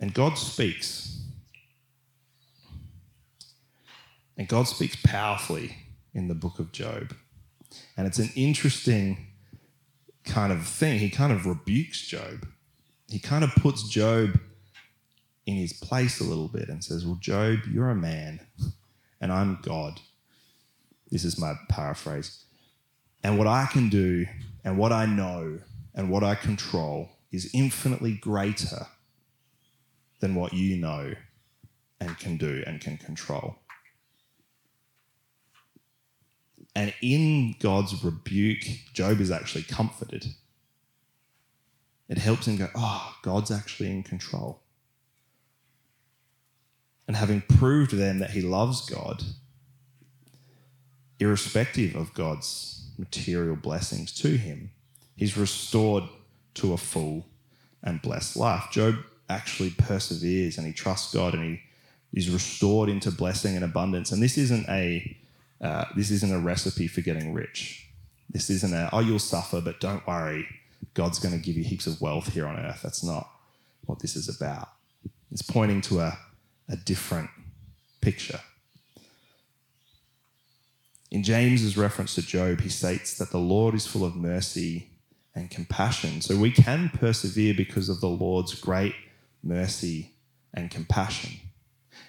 And 0.00 0.12
God 0.12 0.34
speaks. 0.34 1.22
And 4.36 4.48
God 4.48 4.64
speaks 4.64 4.96
powerfully 4.96 5.76
in 6.12 6.28
the 6.28 6.34
book 6.34 6.58
of 6.58 6.72
Job. 6.72 7.14
And 7.96 8.06
it's 8.06 8.18
an 8.18 8.30
interesting 8.34 9.28
kind 10.24 10.52
of 10.52 10.66
thing. 10.66 10.98
He 10.98 11.10
kind 11.10 11.32
of 11.32 11.46
rebukes 11.46 12.06
Job. 12.06 12.46
He 13.08 13.18
kind 13.18 13.44
of 13.44 13.54
puts 13.54 13.88
Job 13.88 14.40
in 15.46 15.56
his 15.56 15.72
place 15.72 16.20
a 16.20 16.24
little 16.24 16.48
bit 16.48 16.68
and 16.68 16.82
says, 16.82 17.04
Well, 17.04 17.18
Job, 17.20 17.60
you're 17.70 17.90
a 17.90 17.94
man 17.94 18.40
and 19.20 19.32
I'm 19.32 19.58
God. 19.62 20.00
This 21.10 21.24
is 21.24 21.38
my 21.38 21.54
paraphrase. 21.68 22.44
And 23.22 23.38
what 23.38 23.46
I 23.46 23.66
can 23.66 23.88
do 23.88 24.26
and 24.64 24.78
what 24.78 24.92
I 24.92 25.06
know 25.06 25.60
and 25.94 26.10
what 26.10 26.24
I 26.24 26.34
control 26.34 27.10
is 27.30 27.50
infinitely 27.52 28.12
greater 28.12 28.86
than 30.20 30.34
what 30.34 30.54
you 30.54 30.76
know 30.76 31.12
and 32.00 32.18
can 32.18 32.36
do 32.36 32.64
and 32.66 32.80
can 32.80 32.96
control. 32.96 33.56
And 36.74 36.92
in 37.02 37.54
God's 37.60 38.02
rebuke, 38.02 38.64
Job 38.92 39.20
is 39.20 39.30
actually 39.30 39.62
comforted. 39.62 40.26
It 42.08 42.18
helps 42.18 42.48
him 42.48 42.56
go, 42.56 42.68
oh, 42.74 43.14
God's 43.22 43.50
actually 43.50 43.90
in 43.90 44.02
control. 44.02 44.62
And 47.06 47.16
having 47.16 47.42
proved 47.42 47.92
then 47.92 48.18
that 48.18 48.30
he 48.30 48.40
loves 48.40 48.88
God, 48.88 49.22
irrespective 51.20 51.94
of 51.94 52.14
God's 52.14 52.83
material 52.98 53.56
blessings 53.56 54.12
to 54.12 54.36
him. 54.36 54.70
He's 55.16 55.36
restored 55.36 56.04
to 56.54 56.72
a 56.72 56.76
full 56.76 57.26
and 57.82 58.00
blessed 58.02 58.36
life. 58.36 58.64
Job 58.70 58.96
actually 59.28 59.70
perseveres 59.70 60.58
and 60.58 60.66
he 60.66 60.72
trusts 60.72 61.12
God 61.12 61.34
and 61.34 61.44
he 61.44 61.62
is 62.12 62.30
restored 62.30 62.88
into 62.88 63.10
blessing 63.10 63.56
and 63.56 63.64
abundance. 63.64 64.12
And 64.12 64.22
this 64.22 64.38
isn't 64.38 64.68
a 64.68 65.16
uh, 65.60 65.84
this 65.96 66.10
isn't 66.10 66.32
a 66.32 66.38
recipe 66.38 66.88
for 66.88 67.00
getting 67.00 67.32
rich. 67.32 67.88
This 68.30 68.50
isn't 68.50 68.74
a 68.74 68.88
oh 68.92 69.00
you'll 69.00 69.18
suffer, 69.18 69.60
but 69.60 69.80
don't 69.80 70.06
worry, 70.06 70.46
God's 70.94 71.18
going 71.18 71.34
to 71.34 71.44
give 71.44 71.56
you 71.56 71.64
heaps 71.64 71.86
of 71.86 72.00
wealth 72.00 72.32
here 72.32 72.46
on 72.46 72.56
earth. 72.56 72.80
That's 72.82 73.04
not 73.04 73.28
what 73.86 74.00
this 74.00 74.16
is 74.16 74.28
about. 74.28 74.68
It's 75.30 75.42
pointing 75.42 75.80
to 75.82 76.00
a, 76.00 76.18
a 76.68 76.76
different 76.76 77.30
picture. 78.00 78.40
In 81.14 81.22
James's 81.22 81.76
reference 81.76 82.16
to 82.16 82.22
Job, 82.22 82.60
he 82.60 82.68
states 82.68 83.18
that 83.18 83.30
the 83.30 83.38
Lord 83.38 83.76
is 83.76 83.86
full 83.86 84.04
of 84.04 84.16
mercy 84.16 84.88
and 85.32 85.48
compassion. 85.48 86.20
So 86.20 86.36
we 86.36 86.50
can 86.50 86.88
persevere 86.88 87.54
because 87.54 87.88
of 87.88 88.00
the 88.00 88.08
Lord's 88.08 88.52
great 88.56 88.96
mercy 89.40 90.10
and 90.52 90.72
compassion. 90.72 91.38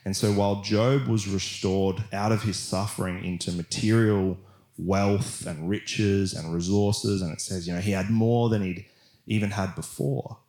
And 0.06 0.18
so 0.18 0.32
while 0.32 0.63
Job 0.63 1.06
was 1.06 1.28
restored 1.28 2.04
out 2.12 2.32
of 2.32 2.41
his 2.41 2.58
suffering 2.58 3.24
into 3.24 3.52
material 3.52 4.39
wealth 4.76 5.46
and 5.46 5.70
riches 5.70 6.34
and 6.34 6.52
resources, 6.52 7.22
and 7.22 7.32
it 7.32 7.41
says, 7.41 7.68
you 7.68 7.76
know, 7.76 7.82
he 7.82 7.91
had 7.91 8.10
more 8.10 8.50
than 8.50 8.63
he'd 8.63 8.88
even 9.28 9.52
had 9.52 9.76
before, 9.76 10.39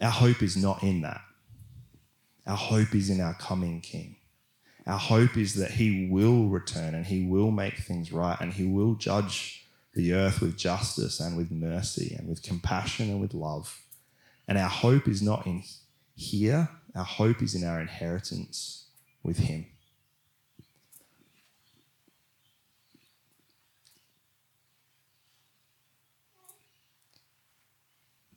our 0.00 0.12
hope 0.12 0.44
is 0.44 0.56
not 0.56 0.84
in 0.84 1.00
that. 1.00 1.22
Our 2.46 2.56
hope 2.56 2.94
is 2.94 3.10
in 3.10 3.20
our 3.20 3.34
coming 3.34 3.80
King. 3.80 4.14
Our 4.86 4.98
hope 4.98 5.36
is 5.36 5.54
that 5.54 5.72
he 5.72 6.08
will 6.10 6.48
return 6.48 6.94
and 6.94 7.06
he 7.06 7.24
will 7.24 7.50
make 7.50 7.78
things 7.78 8.12
right 8.12 8.40
and 8.40 8.52
he 8.52 8.66
will 8.66 8.94
judge 8.94 9.66
the 9.94 10.12
earth 10.14 10.40
with 10.40 10.56
justice 10.56 11.20
and 11.20 11.36
with 11.36 11.50
mercy 11.50 12.16
and 12.18 12.28
with 12.28 12.42
compassion 12.42 13.10
and 13.10 13.20
with 13.20 13.34
love. 13.34 13.80
And 14.48 14.58
our 14.58 14.68
hope 14.68 15.06
is 15.06 15.22
not 15.22 15.46
in 15.46 15.62
here, 16.16 16.68
our 16.94 17.04
hope 17.04 17.42
is 17.42 17.54
in 17.54 17.64
our 17.64 17.80
inheritance 17.80 18.86
with 19.22 19.38
him. 19.38 19.66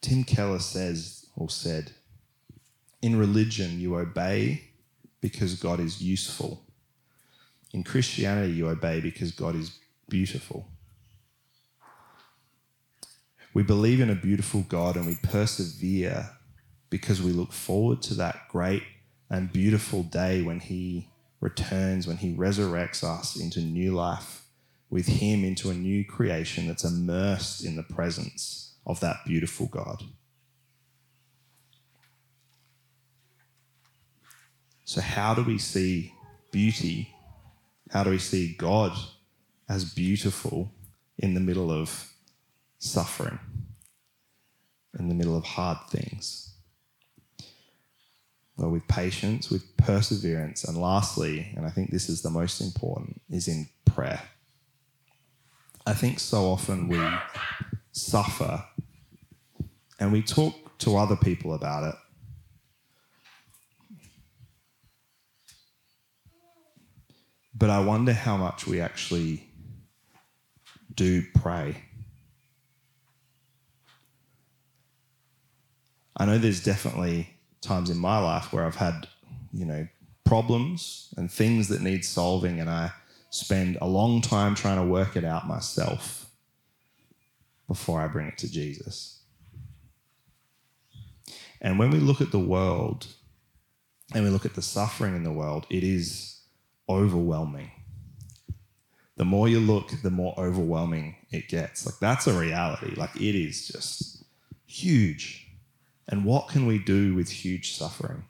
Tim 0.02 0.24
Keller 0.24 0.60
says 0.60 1.26
or 1.36 1.50
said, 1.50 1.92
in 3.02 3.18
religion, 3.18 3.80
you 3.80 3.98
obey 3.98 4.62
because 5.26 5.56
God 5.56 5.80
is 5.80 6.04
useful. 6.04 6.62
In 7.74 7.84
Christianity, 7.84 8.54
you 8.54 8.68
obey 8.70 9.02
because 9.02 9.32
God 9.32 9.56
is 9.56 9.80
beautiful. 10.08 10.68
We 13.52 13.64
believe 13.64 14.00
in 14.02 14.12
a 14.12 14.16
beautiful 14.16 14.62
God 14.70 14.96
and 14.96 15.08
we 15.08 15.18
persevere 15.24 16.30
because 16.92 17.24
we 17.24 17.32
look 17.32 17.54
forward 17.54 18.04
to 18.04 18.14
that 18.14 18.48
great 18.50 18.84
and 19.28 19.52
beautiful 19.52 20.04
day 20.04 20.44
when 20.44 20.60
He 20.60 21.10
returns, 21.40 22.06
when 22.06 22.18
He 22.18 22.36
resurrects 22.36 23.04
us 23.04 23.36
into 23.36 23.62
new 23.62 23.94
life 23.94 24.44
with 24.92 25.08
Him, 25.08 25.44
into 25.44 25.72
a 25.72 25.74
new 25.74 26.06
creation 26.06 26.68
that's 26.68 26.84
immersed 26.84 27.66
in 27.66 27.78
the 27.78 27.96
presence 27.96 28.76
of 28.86 29.00
that 29.00 29.26
beautiful 29.26 29.66
God. 29.66 30.04
So, 34.86 35.02
how 35.02 35.34
do 35.34 35.43
we 35.43 35.58
see 35.58 36.13
beauty? 36.52 37.13
How 37.91 38.04
do 38.04 38.12
we 38.12 38.19
see 38.19 38.54
God 38.54 38.95
as 39.67 39.84
beautiful 39.84 40.71
in 41.17 41.34
the 41.34 41.39
middle 41.39 41.71
of 41.71 42.12
suffering, 42.78 43.39
in 44.98 45.10
the 45.10 45.15
middle 45.15 45.36
of 45.36 45.43
hard 45.43 45.80
things? 45.89 46.54
Well, 48.58 48.69
with 48.69 48.88
patience, 48.88 49.50
with 49.50 49.76
perseverance, 49.76 50.63
and 50.63 50.78
lastly, 50.78 51.52
and 51.58 51.65
I 51.65 51.71
think 51.71 51.89
this 51.89 52.08
is 52.08 52.21
the 52.21 52.30
most 52.30 52.62
important, 52.62 53.21
is 53.28 53.48
in 53.48 53.67
prayer. 53.86 54.21
I 55.88 55.93
think 55.93 56.19
so 56.19 56.45
often 56.45 56.88
we 56.88 57.04
suffer 57.91 58.63
and 60.00 60.12
we 60.12 60.21
talk 60.21 60.78
to 60.80 60.95
other 60.95 61.15
people 61.15 61.54
about 61.56 61.84
it 61.84 61.95
But 67.58 67.70
I 67.70 67.80
wonder 67.80 68.12
how 68.13 68.36
much 68.36 68.68
we 68.68 68.82
actually 68.82 69.48
do 70.94 71.24
pray. 71.36 71.78
I 76.18 76.26
know 76.26 76.38
there's 76.38 76.63
definitely 76.63 77.30
times 77.62 77.89
in 77.89 77.98
my 77.98 78.20
life 78.20 78.52
where 78.52 78.65
I've 78.65 78.76
had, 78.76 79.08
you 79.54 79.65
know, 79.65 79.88
problems 80.24 81.13
and 81.18 81.32
things 81.32 81.68
that 81.70 81.82
need 81.82 82.04
solving, 82.04 82.60
and 82.60 82.70
I 82.70 82.91
spend 83.30 83.78
a 83.82 83.88
long 83.88 84.22
time 84.22 84.56
trying 84.56 84.78
to 84.78 84.86
work 84.86 85.15
it 85.15 85.24
out 85.24 85.48
myself 85.48 86.30
before 87.68 88.02
I 88.02 88.08
bring 88.08 88.28
it 88.28 88.38
to 88.39 88.52
Jesus. 88.52 89.22
And 91.62 91.80
when 91.80 91.89
we 91.89 92.00
look 92.00 92.22
at 92.22 92.32
the 92.32 92.39
world 92.39 93.08
and 94.13 94.24
we 94.24 94.30
look 94.30 94.46
at 94.46 94.54
the 94.54 94.62
suffering 94.62 95.15
in 95.15 95.24
the 95.24 95.32
world, 95.32 95.65
it 95.70 95.84
is 95.84 96.35
overwhelming. 96.89 97.71
The 99.17 99.26
more 99.26 99.48
you 99.48 99.60
look, 99.60 99.91
the 100.04 100.10
more 100.10 100.34
overwhelming 100.38 101.15
it 101.32 101.48
gets. 101.48 101.86
Like 101.86 102.00
that's 102.00 102.28
a 102.28 102.38
reality. 102.38 102.93
Like 102.95 103.15
it 103.15 103.36
is 103.36 103.67
just 103.67 104.24
huge. 104.65 105.48
And 106.08 106.26
what 106.26 106.50
can 106.50 106.65
we 106.67 106.78
do 106.78 107.15
with 107.15 107.30
huge 107.30 107.76
suffering? 107.76 108.26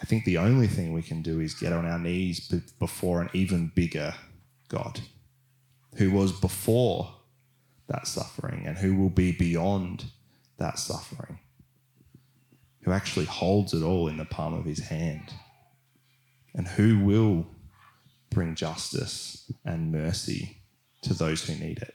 I 0.00 0.04
think 0.04 0.24
the 0.24 0.38
only 0.38 0.66
thing 0.66 0.92
we 0.92 1.02
can 1.02 1.22
do 1.22 1.40
is 1.40 1.54
get 1.54 1.72
on 1.72 1.86
our 1.86 1.98
knees 1.98 2.48
before 2.78 3.20
an 3.20 3.30
even 3.32 3.70
bigger 3.74 4.14
God 4.68 5.00
who 5.96 6.10
was 6.10 6.32
before 6.32 7.14
that 7.88 8.06
suffering 8.06 8.66
and 8.66 8.78
who 8.78 8.96
will 8.96 9.10
be 9.10 9.32
beyond 9.32 10.06
that 10.56 10.78
suffering, 10.78 11.38
who 12.82 12.92
actually 12.92 13.26
holds 13.26 13.74
it 13.74 13.82
all 13.82 14.08
in 14.08 14.16
the 14.16 14.24
palm 14.24 14.54
of 14.54 14.64
his 14.64 14.80
hand 14.80 15.32
and 16.54 16.68
who 16.68 16.98
will 16.98 17.46
bring 18.30 18.54
justice 18.54 19.50
and 19.64 19.92
mercy 19.92 20.58
to 21.02 21.14
those 21.14 21.42
who 21.44 21.54
need 21.54 21.78
it. 21.78 21.94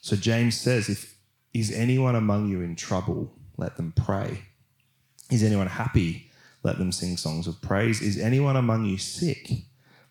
So 0.00 0.16
James 0.16 0.58
says, 0.58 0.88
if 0.88 1.16
is 1.52 1.72
anyone 1.72 2.14
among 2.14 2.48
you 2.48 2.60
in 2.60 2.76
trouble, 2.76 3.32
let 3.56 3.76
them 3.76 3.92
pray. 3.94 4.42
Is 5.30 5.42
anyone 5.42 5.66
happy? 5.66 6.30
Let 6.62 6.78
them 6.78 6.92
sing 6.92 7.16
songs 7.16 7.46
of 7.46 7.60
praise. 7.60 8.00
Is 8.00 8.18
anyone 8.18 8.56
among 8.56 8.84
you 8.84 8.98
sick? 8.98 9.50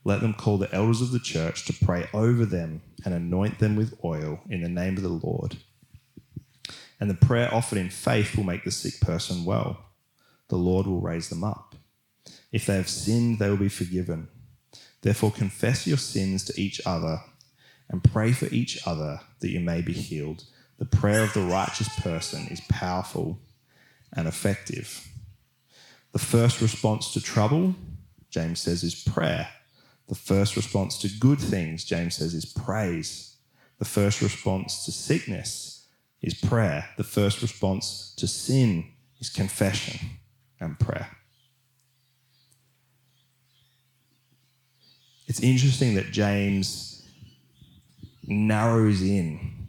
Let 0.04 0.22
them 0.22 0.34
call 0.34 0.58
the 0.58 0.74
elders 0.74 1.02
of 1.02 1.12
the 1.12 1.20
church 1.20 1.66
to 1.66 1.86
pray 1.86 2.08
over 2.14 2.46
them 2.46 2.82
and 3.06 3.14
anoint 3.14 3.60
them 3.60 3.76
with 3.76 3.98
oil 4.04 4.40
in 4.50 4.62
the 4.62 4.70
name 4.70 4.98
of 4.98 5.04
the 5.04 5.10
Lord. 5.10 5.58
And 7.00 7.10
the 7.10 7.16
prayer 7.16 7.54
offered 7.54 7.78
in 7.78 7.90
faith 7.90 8.36
will 8.36 8.44
make 8.44 8.64
the 8.64 8.72
sick 8.72 9.00
person 9.02 9.46
well 9.46 9.89
the 10.50 10.58
Lord 10.58 10.86
will 10.86 11.00
raise 11.00 11.30
them 11.30 11.44
up. 11.44 11.76
If 12.52 12.66
they 12.66 12.76
have 12.76 12.90
sinned, 12.90 13.40
they 13.40 13.50
will 13.50 13.58
be 13.58 13.70
forgiven. 13.70 14.28
Therefore, 15.02 15.32
confess 15.32 15.88
your 15.88 15.98
sins 15.98 16.44
to 16.46 16.62
each 16.62 16.82
other 16.86 17.22
and 17.88 18.04
pray 18.04 18.34
for 18.34 18.48
each 18.48 18.86
other 18.86 19.22
that 19.40 19.50
you 19.50 19.60
may 19.60 19.82
be 19.82 19.94
healed. 19.94 20.44
The 20.78 20.86
prayer 20.86 21.24
of 21.24 21.34
the 21.34 21.42
righteous 21.42 21.90
person 22.00 22.48
is 22.48 22.62
powerful 22.62 23.40
and 24.14 24.28
effective. 24.28 25.08
The 26.12 26.20
first 26.20 26.62
response 26.62 27.14
to 27.14 27.22
trouble, 27.22 27.76
James 28.30 28.60
says, 28.60 28.84
is 28.84 28.96
prayer. 28.96 29.48
The 30.08 30.16
first 30.16 30.56
response 30.56 30.98
to 31.00 31.20
good 31.20 31.40
things, 31.40 31.86
James 31.86 32.16
says, 32.16 32.34
is 32.34 32.46
praise. 32.46 33.38
The 33.78 33.86
first 33.86 34.22
response 34.22 34.86
to 34.86 34.92
sickness 34.92 35.88
is 36.22 36.34
prayer. 36.34 36.90
The 36.98 37.04
first 37.04 37.42
response 37.42 38.14
to 38.18 38.28
sin 38.28 38.92
is 39.20 39.30
confession 39.30 40.00
and 40.60 40.80
prayer. 40.80 41.10
It's 45.28 45.42
interesting 45.42 45.96
that 45.96 46.12
James 46.12 47.08
narrows 48.26 49.02
in 49.02 49.68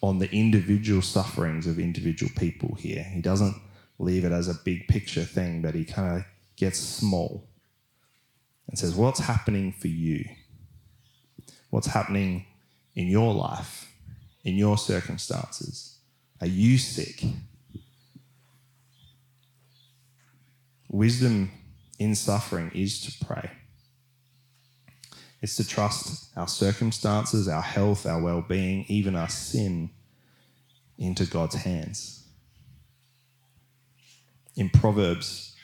on 0.00 0.18
the 0.18 0.30
individual 0.32 1.02
sufferings 1.02 1.66
of 1.66 1.78
individual 1.78 2.30
people 2.36 2.74
here. 2.74 3.02
He 3.02 3.20
doesn't 3.20 3.56
leave 3.98 4.24
it 4.24 4.32
as 4.32 4.48
a 4.48 4.54
big 4.54 4.88
picture 4.88 5.24
thing, 5.24 5.62
but 5.62 5.74
he 5.74 5.84
kind 5.84 6.16
of 6.16 6.24
gets 6.56 6.78
small 6.78 7.46
and 8.68 8.78
says, 8.78 8.94
What's 8.94 9.20
happening 9.20 9.72
for 9.72 9.88
you? 9.88 10.24
What's 11.70 11.88
happening 11.88 12.46
in 12.94 13.08
your 13.08 13.34
life, 13.34 13.92
in 14.44 14.56
your 14.56 14.78
circumstances? 14.78 15.98
Are 16.40 16.46
you 16.46 16.78
sick? 16.78 17.24
Wisdom 20.96 21.50
in 21.98 22.14
suffering 22.14 22.70
is 22.74 23.02
to 23.02 23.24
pray. 23.26 23.50
It's 25.42 25.54
to 25.56 25.68
trust 25.68 26.30
our 26.38 26.48
circumstances, 26.48 27.48
our 27.48 27.60
health, 27.60 28.06
our 28.06 28.18
well 28.18 28.40
being, 28.40 28.86
even 28.88 29.14
our 29.14 29.28
sin 29.28 29.90
into 30.96 31.26
God's 31.26 31.56
hands. 31.56 32.26
In 34.56 34.70
Proverbs, 34.70 35.54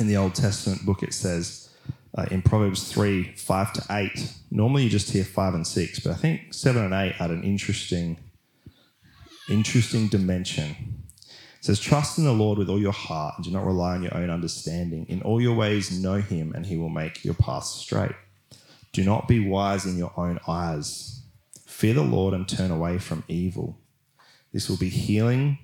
in 0.00 0.08
the 0.08 0.16
Old 0.16 0.34
Testament 0.34 0.84
book, 0.84 1.04
it 1.04 1.14
says 1.14 1.70
uh, 2.18 2.26
in 2.32 2.42
Proverbs 2.42 2.90
3 2.90 3.32
5 3.36 3.72
to 3.74 3.84
8, 3.88 4.32
normally 4.50 4.82
you 4.82 4.90
just 4.90 5.12
hear 5.12 5.22
5 5.22 5.54
and 5.54 5.64
6, 5.64 6.00
but 6.00 6.10
I 6.10 6.16
think 6.16 6.52
7 6.52 6.82
and 6.82 6.92
8 6.92 7.14
add 7.20 7.30
an 7.30 7.44
interesting, 7.44 8.16
interesting 9.48 10.08
dimension 10.08 11.03
says, 11.64 11.80
Trust 11.80 12.18
in 12.18 12.24
the 12.24 12.32
Lord 12.32 12.58
with 12.58 12.68
all 12.68 12.78
your 12.78 12.92
heart 12.92 13.36
and 13.36 13.44
do 13.46 13.50
not 13.50 13.64
rely 13.64 13.94
on 13.94 14.02
your 14.02 14.14
own 14.14 14.28
understanding. 14.28 15.06
In 15.08 15.22
all 15.22 15.40
your 15.40 15.54
ways, 15.54 15.98
know 15.98 16.16
him, 16.16 16.52
and 16.54 16.66
he 16.66 16.76
will 16.76 16.90
make 16.90 17.24
your 17.24 17.32
paths 17.32 17.70
straight. 17.70 18.12
Do 18.92 19.02
not 19.02 19.26
be 19.26 19.40
wise 19.40 19.86
in 19.86 19.96
your 19.96 20.12
own 20.14 20.38
eyes. 20.46 21.22
Fear 21.64 21.94
the 21.94 22.02
Lord 22.02 22.34
and 22.34 22.46
turn 22.46 22.70
away 22.70 22.98
from 22.98 23.24
evil. 23.28 23.78
This 24.52 24.68
will 24.68 24.76
be 24.76 24.90
healing 24.90 25.56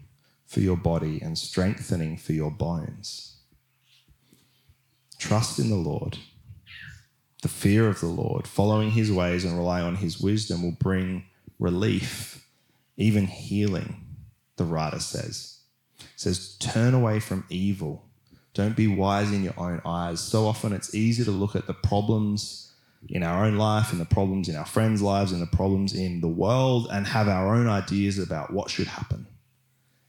for 0.46 0.60
your 0.60 0.78
body 0.78 1.20
and 1.20 1.36
strengthening 1.36 2.16
for 2.16 2.32
your 2.32 2.50
bones. 2.50 3.36
Trust 5.18 5.58
in 5.58 5.68
the 5.68 5.76
Lord. 5.76 6.16
The 7.42 7.48
fear 7.48 7.88
of 7.88 8.00
the 8.00 8.06
Lord, 8.06 8.46
following 8.46 8.92
his 8.92 9.12
ways 9.12 9.44
and 9.44 9.54
relying 9.54 9.84
on 9.84 9.96
his 9.96 10.18
wisdom 10.18 10.62
will 10.62 10.72
bring 10.80 11.24
relief, 11.58 12.48
even 12.96 13.26
healing, 13.26 14.02
the 14.56 14.64
writer 14.64 14.98
says 14.98 15.59
says, 16.20 16.54
Turn 16.58 16.92
away 16.92 17.18
from 17.18 17.46
evil. 17.48 18.04
Don't 18.52 18.76
be 18.76 18.86
wise 18.86 19.32
in 19.32 19.42
your 19.42 19.58
own 19.58 19.80
eyes. 19.86 20.20
So 20.20 20.46
often 20.46 20.74
it's 20.74 20.94
easy 20.94 21.24
to 21.24 21.30
look 21.30 21.56
at 21.56 21.66
the 21.66 21.72
problems 21.72 22.72
in 23.08 23.22
our 23.22 23.46
own 23.46 23.56
life, 23.56 23.92
and 23.92 24.00
the 24.00 24.04
problems 24.04 24.46
in 24.46 24.54
our 24.54 24.66
friends' 24.66 25.00
lives, 25.00 25.32
and 25.32 25.40
the 25.40 25.56
problems 25.56 25.94
in 25.94 26.20
the 26.20 26.28
world, 26.28 26.88
and 26.92 27.06
have 27.06 27.26
our 27.26 27.54
own 27.54 27.66
ideas 27.66 28.18
about 28.18 28.52
what 28.52 28.68
should 28.68 28.86
happen. 28.86 29.26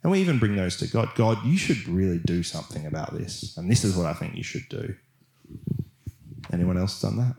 And 0.04 0.12
we 0.12 0.20
even 0.20 0.38
bring 0.38 0.58
those 0.58 0.76
to 0.78 0.88
God. 0.88 1.16
God, 1.16 1.46
you 1.46 1.58
should 1.58 1.88
really 1.88 2.18
do 2.18 2.44
something 2.44 2.86
about 2.86 3.18
this. 3.18 3.56
And 3.56 3.72
this 3.72 3.86
is 3.86 3.96
what 3.96 4.06
I 4.06 4.14
think 4.14 4.36
you 4.36 4.44
should 4.44 4.68
do. 4.68 4.94
Anyone 6.52 6.78
else 6.78 7.02
done 7.02 7.18
that? 7.18 7.36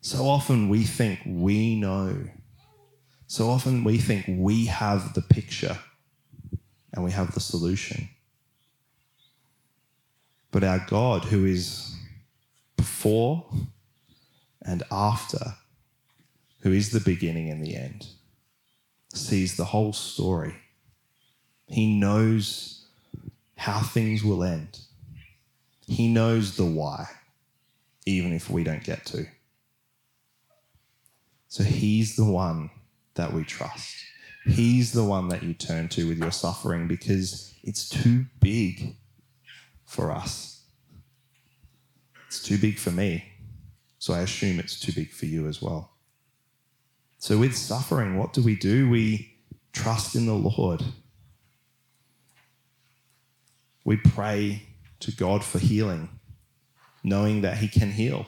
So 0.00 0.24
often 0.24 0.68
we 0.68 0.82
think 0.82 1.20
we 1.24 1.76
know. 1.76 2.24
So 3.28 3.50
often 3.50 3.84
we 3.84 3.98
think 3.98 4.24
we 4.28 4.66
have 4.66 5.14
the 5.14 5.22
picture 5.22 5.78
and 6.94 7.04
we 7.04 7.10
have 7.10 7.34
the 7.34 7.40
solution. 7.40 8.08
But 10.50 10.62
our 10.62 10.84
God, 10.88 11.24
who 11.24 11.44
is 11.44 11.94
before 12.76 13.44
and 14.62 14.84
after, 14.90 15.56
who 16.60 16.72
is 16.72 16.92
the 16.92 17.00
beginning 17.00 17.50
and 17.50 17.62
the 17.62 17.76
end, 17.76 18.06
sees 19.12 19.56
the 19.56 19.64
whole 19.64 19.92
story. 19.92 20.54
He 21.66 21.98
knows 21.98 22.86
how 23.56 23.80
things 23.80 24.22
will 24.22 24.44
end. 24.44 24.78
He 25.86 26.08
knows 26.08 26.56
the 26.56 26.64
why, 26.64 27.08
even 28.06 28.32
if 28.32 28.48
we 28.48 28.62
don't 28.62 28.84
get 28.84 29.04
to. 29.06 29.26
So 31.48 31.64
He's 31.64 32.16
the 32.16 32.24
one 32.24 32.70
that 33.14 33.32
we 33.32 33.44
trust. 33.44 33.96
He's 34.46 34.92
the 34.92 35.04
one 35.04 35.28
that 35.28 35.42
you 35.42 35.54
turn 35.54 35.88
to 35.90 36.06
with 36.06 36.18
your 36.18 36.30
suffering 36.30 36.86
because 36.86 37.54
it's 37.62 37.88
too 37.88 38.26
big 38.40 38.96
for 39.86 40.10
us. 40.10 40.64
It's 42.26 42.42
too 42.42 42.58
big 42.58 42.78
for 42.78 42.90
me. 42.90 43.24
So 43.98 44.12
I 44.12 44.20
assume 44.20 44.58
it's 44.58 44.78
too 44.78 44.92
big 44.92 45.10
for 45.10 45.24
you 45.24 45.46
as 45.48 45.62
well. 45.62 45.92
So, 47.18 47.38
with 47.38 47.56
suffering, 47.56 48.18
what 48.18 48.34
do 48.34 48.42
we 48.42 48.54
do? 48.54 48.90
We 48.90 49.34
trust 49.72 50.14
in 50.14 50.26
the 50.26 50.34
Lord. 50.34 50.82
We 53.82 53.96
pray 53.96 54.64
to 55.00 55.10
God 55.10 55.42
for 55.42 55.58
healing, 55.58 56.10
knowing 57.02 57.40
that 57.40 57.56
He 57.56 57.68
can 57.68 57.92
heal. 57.92 58.26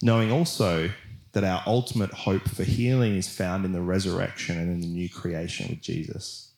Knowing 0.00 0.30
also 0.30 0.90
that 1.32 1.44
our 1.44 1.62
ultimate 1.66 2.12
hope 2.12 2.48
for 2.48 2.64
healing 2.64 3.16
is 3.16 3.28
found 3.28 3.64
in 3.64 3.72
the 3.72 3.80
resurrection 3.80 4.58
and 4.58 4.70
in 4.70 4.80
the 4.80 4.86
new 4.86 5.08
creation 5.08 5.68
with 5.68 5.80
Jesus. 5.80 6.52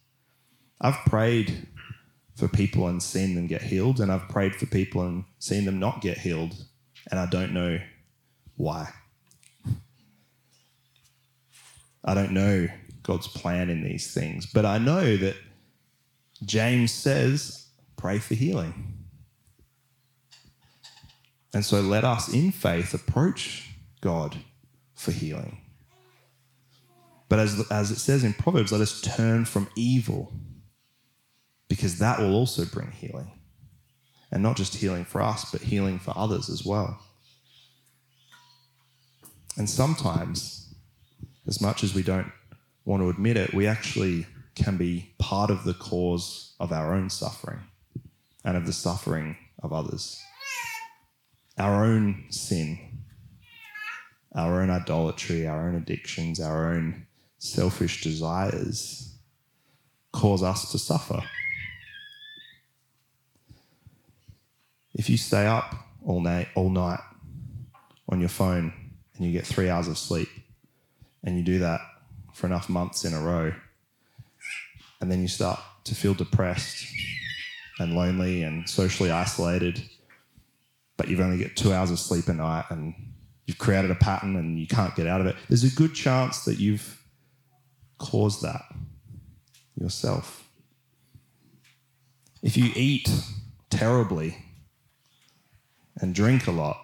I've 0.80 1.04
prayed 1.06 1.68
for 2.34 2.48
people 2.48 2.88
and 2.88 3.02
seen 3.02 3.34
them 3.34 3.46
get 3.46 3.62
healed, 3.62 4.00
and 4.00 4.10
I've 4.10 4.28
prayed 4.28 4.56
for 4.56 4.66
people 4.66 5.02
and 5.02 5.24
seen 5.38 5.64
them 5.66 5.78
not 5.78 6.00
get 6.00 6.18
healed, 6.18 6.64
and 7.10 7.20
I 7.20 7.26
don't 7.26 7.52
know 7.52 7.78
why. 8.56 8.88
I 12.04 12.14
don't 12.14 12.32
know 12.32 12.68
God's 13.02 13.28
plan 13.28 13.68
in 13.70 13.84
these 13.84 14.12
things, 14.12 14.46
but 14.46 14.64
I 14.64 14.78
know 14.78 15.16
that 15.16 15.36
James 16.44 16.90
says, 16.92 17.68
pray 17.96 18.18
for 18.18 18.34
healing. 18.34 19.04
And 21.54 21.64
so 21.64 21.80
let 21.80 22.02
us, 22.02 22.32
in 22.32 22.50
faith, 22.50 22.94
approach 22.94 23.70
God 24.00 24.38
for 25.02 25.12
healing. 25.12 25.58
But 27.28 27.38
as, 27.38 27.66
as 27.70 27.90
it 27.90 27.98
says 27.98 28.24
in 28.24 28.34
Proverbs, 28.34 28.72
let 28.72 28.80
us 28.80 29.00
turn 29.00 29.44
from 29.44 29.68
evil 29.74 30.32
because 31.68 31.98
that 31.98 32.18
will 32.18 32.34
also 32.34 32.64
bring 32.64 32.90
healing. 32.90 33.30
And 34.30 34.42
not 34.42 34.56
just 34.56 34.76
healing 34.76 35.04
for 35.04 35.20
us, 35.20 35.50
but 35.50 35.62
healing 35.62 35.98
for 35.98 36.12
others 36.16 36.48
as 36.48 36.64
well. 36.64 37.00
And 39.56 39.68
sometimes, 39.68 40.74
as 41.46 41.60
much 41.60 41.82
as 41.82 41.94
we 41.94 42.02
don't 42.02 42.30
want 42.84 43.02
to 43.02 43.10
admit 43.10 43.36
it, 43.36 43.52
we 43.52 43.66
actually 43.66 44.26
can 44.54 44.76
be 44.76 45.14
part 45.18 45.50
of 45.50 45.64
the 45.64 45.74
cause 45.74 46.54
of 46.60 46.72
our 46.72 46.94
own 46.94 47.10
suffering 47.10 47.60
and 48.44 48.56
of 48.56 48.66
the 48.66 48.72
suffering 48.72 49.36
of 49.62 49.72
others. 49.72 50.20
Our 51.58 51.84
own 51.84 52.24
sin 52.30 52.91
our 54.34 54.62
own 54.62 54.70
idolatry, 54.70 55.46
our 55.46 55.68
own 55.68 55.74
addictions, 55.74 56.40
our 56.40 56.72
own 56.72 57.06
selfish 57.38 58.02
desires 58.02 59.14
cause 60.12 60.42
us 60.42 60.70
to 60.72 60.78
suffer. 60.78 61.22
If 64.94 65.08
you 65.08 65.16
stay 65.16 65.46
up 65.46 65.74
all 66.04 66.20
night, 66.20 66.48
all 66.54 66.70
night 66.70 67.00
on 68.08 68.20
your 68.20 68.28
phone 68.28 68.72
and 69.16 69.26
you 69.26 69.32
get 69.32 69.46
three 69.46 69.68
hours 69.68 69.88
of 69.88 69.98
sleep, 69.98 70.28
and 71.24 71.36
you 71.36 71.42
do 71.42 71.58
that 71.60 71.80
for 72.32 72.46
enough 72.46 72.68
months 72.68 73.04
in 73.04 73.14
a 73.14 73.20
row, 73.20 73.52
and 75.00 75.10
then 75.10 75.20
you 75.20 75.28
start 75.28 75.60
to 75.84 75.94
feel 75.94 76.14
depressed 76.14 76.86
and 77.78 77.94
lonely 77.94 78.42
and 78.42 78.68
socially 78.68 79.10
isolated, 79.10 79.82
but 80.96 81.08
you've 81.08 81.20
only 81.20 81.42
got 81.42 81.56
two 81.56 81.72
hours 81.72 81.90
of 81.90 81.98
sleep 81.98 82.28
a 82.28 82.34
night 82.34 82.64
and 82.70 82.94
you've 83.46 83.58
created 83.58 83.90
a 83.90 83.94
pattern 83.96 84.36
and 84.36 84.58
you 84.58 84.66
can't 84.66 84.94
get 84.94 85.06
out 85.06 85.20
of 85.20 85.26
it, 85.26 85.36
there's 85.48 85.64
a 85.64 85.74
good 85.74 85.94
chance 85.94 86.44
that 86.44 86.58
you've 86.58 87.02
caused 87.98 88.42
that 88.42 88.62
yourself. 89.78 90.48
If 92.42 92.56
you 92.56 92.72
eat 92.74 93.08
terribly 93.70 94.36
and 95.96 96.14
drink 96.14 96.46
a 96.46 96.50
lot 96.50 96.78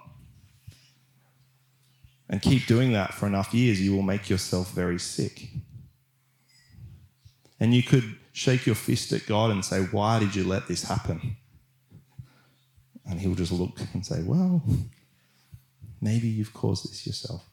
and 2.29 2.43
keep 2.43 2.67
doing 2.67 2.93
that 2.93 3.15
for 3.15 3.27
enough 3.27 3.53
years, 3.53 3.81
you 3.81 3.95
will 3.95 4.03
make 4.03 4.29
yourself 4.29 4.73
very 4.73 4.99
sick. 4.99 5.49
And 7.61 7.75
you 7.75 7.83
could 7.83 8.17
shake 8.33 8.67
your 8.67 8.77
fist 8.77 9.13
at 9.13 9.27
God 9.27 9.51
and 9.51 9.65
say, 9.65 9.81
Why 9.81 10.21
did 10.21 10.35
you 10.35 10.45
let 10.45 10.69
this 10.69 10.85
happen? 10.85 11.37
And 13.05 13.19
He'll 13.19 13.35
just 13.35 13.53
look 13.53 13.81
and 13.95 14.07
say, 14.07 14.23
Well, 14.23 14.63
Maybe 16.01 16.29
you've 16.29 16.55
caused 16.55 16.89
this 16.89 17.07
yourself. 17.07 17.45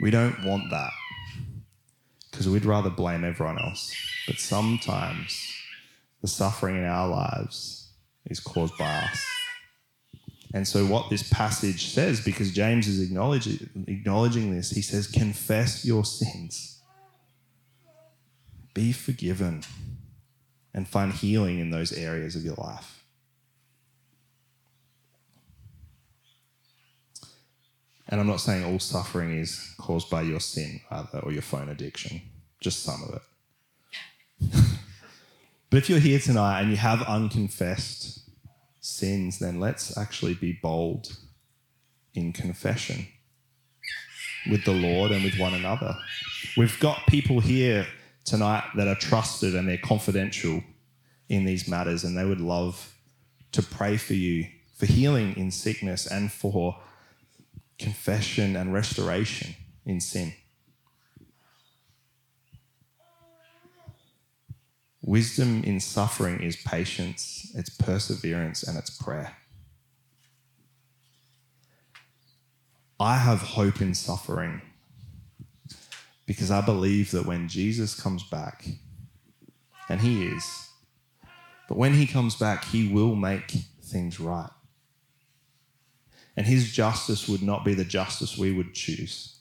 We 0.00 0.10
don't 0.10 0.44
want 0.44 0.70
that 0.70 0.92
because 2.30 2.48
we'd 2.48 2.66
rather 2.66 2.90
blame 2.90 3.24
everyone 3.24 3.58
else. 3.58 3.94
But 4.26 4.38
sometimes 4.38 5.54
the 6.20 6.28
suffering 6.28 6.76
in 6.76 6.84
our 6.84 7.08
lives 7.08 7.88
is 8.26 8.40
caused 8.40 8.76
by 8.76 8.94
us. 8.94 9.26
And 10.52 10.66
so, 10.66 10.86
what 10.86 11.10
this 11.10 11.28
passage 11.28 11.88
says, 11.92 12.20
because 12.20 12.52
James 12.52 12.88
is 12.88 13.00
acknowledging, 13.00 13.68
acknowledging 13.86 14.54
this, 14.54 14.70
he 14.70 14.82
says, 14.82 15.06
Confess 15.06 15.84
your 15.84 16.04
sins, 16.04 16.80
be 18.72 18.92
forgiven, 18.92 19.62
and 20.72 20.86
find 20.86 21.12
healing 21.12 21.58
in 21.58 21.70
those 21.70 21.92
areas 21.92 22.36
of 22.36 22.42
your 22.42 22.54
life. 22.54 22.95
And 28.08 28.20
I'm 28.20 28.26
not 28.26 28.40
saying 28.40 28.64
all 28.64 28.78
suffering 28.78 29.38
is 29.38 29.74
caused 29.78 30.08
by 30.10 30.22
your 30.22 30.40
sin 30.40 30.80
either 30.90 31.18
or 31.20 31.32
your 31.32 31.42
phone 31.42 31.68
addiction, 31.68 32.22
just 32.60 32.82
some 32.82 33.02
of 33.02 33.14
it. 33.16 34.52
but 35.70 35.78
if 35.78 35.90
you're 35.90 35.98
here 35.98 36.20
tonight 36.20 36.60
and 36.60 36.70
you 36.70 36.76
have 36.76 37.02
unconfessed 37.02 38.20
sins, 38.80 39.38
then 39.40 39.58
let's 39.58 39.96
actually 39.98 40.34
be 40.34 40.58
bold 40.62 41.16
in 42.14 42.32
confession 42.32 43.06
with 44.50 44.64
the 44.64 44.72
Lord 44.72 45.10
and 45.10 45.24
with 45.24 45.38
one 45.38 45.54
another. 45.54 45.96
We've 46.56 46.78
got 46.78 47.06
people 47.08 47.40
here 47.40 47.86
tonight 48.24 48.64
that 48.76 48.86
are 48.86 48.94
trusted 48.94 49.54
and 49.54 49.68
they're 49.68 49.78
confidential 49.78 50.62
in 51.28 51.44
these 51.44 51.66
matters, 51.66 52.04
and 52.04 52.16
they 52.16 52.24
would 52.24 52.40
love 52.40 52.94
to 53.50 53.62
pray 53.62 53.96
for 53.96 54.14
you 54.14 54.46
for 54.76 54.86
healing 54.86 55.36
in 55.36 55.50
sickness 55.50 56.06
and 56.06 56.30
for 56.30 56.76
confession 57.78 58.56
and 58.56 58.72
restoration 58.72 59.54
in 59.84 60.00
sin. 60.00 60.32
Wisdom 65.02 65.62
in 65.62 65.78
suffering 65.78 66.40
is 66.40 66.56
patience, 66.56 67.52
it's 67.54 67.70
perseverance, 67.70 68.64
and 68.64 68.76
it's 68.76 68.90
prayer. 68.90 69.36
I 72.98 73.18
have 73.18 73.40
hope 73.40 73.80
in 73.80 73.94
suffering 73.94 74.62
because 76.24 76.50
I 76.50 76.60
believe 76.60 77.12
that 77.12 77.26
when 77.26 77.46
Jesus 77.46 77.98
comes 77.98 78.24
back, 78.24 78.66
and 79.88 80.00
he 80.00 80.26
is, 80.26 80.70
but 81.68 81.78
when 81.78 81.94
he 81.94 82.06
comes 82.06 82.34
back, 82.34 82.64
he 82.64 82.88
will 82.92 83.14
make 83.14 83.50
things 83.82 84.18
right. 84.18 84.50
And 86.36 86.46
his 86.46 86.72
justice 86.72 87.28
would 87.28 87.42
not 87.42 87.64
be 87.64 87.74
the 87.74 87.84
justice 87.84 88.36
we 88.36 88.52
would 88.52 88.74
choose, 88.74 89.36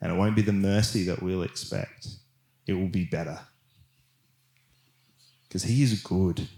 and 0.00 0.10
it 0.10 0.16
won't 0.16 0.36
be 0.36 0.42
the 0.42 0.52
mercy 0.52 1.04
that 1.04 1.22
we'll 1.22 1.42
expect. 1.42 2.08
It 2.66 2.72
will 2.72 2.88
be 2.88 3.04
better. 3.04 3.40
Because 5.46 5.64
he 5.64 5.82
is 5.82 6.02
good, 6.02 6.48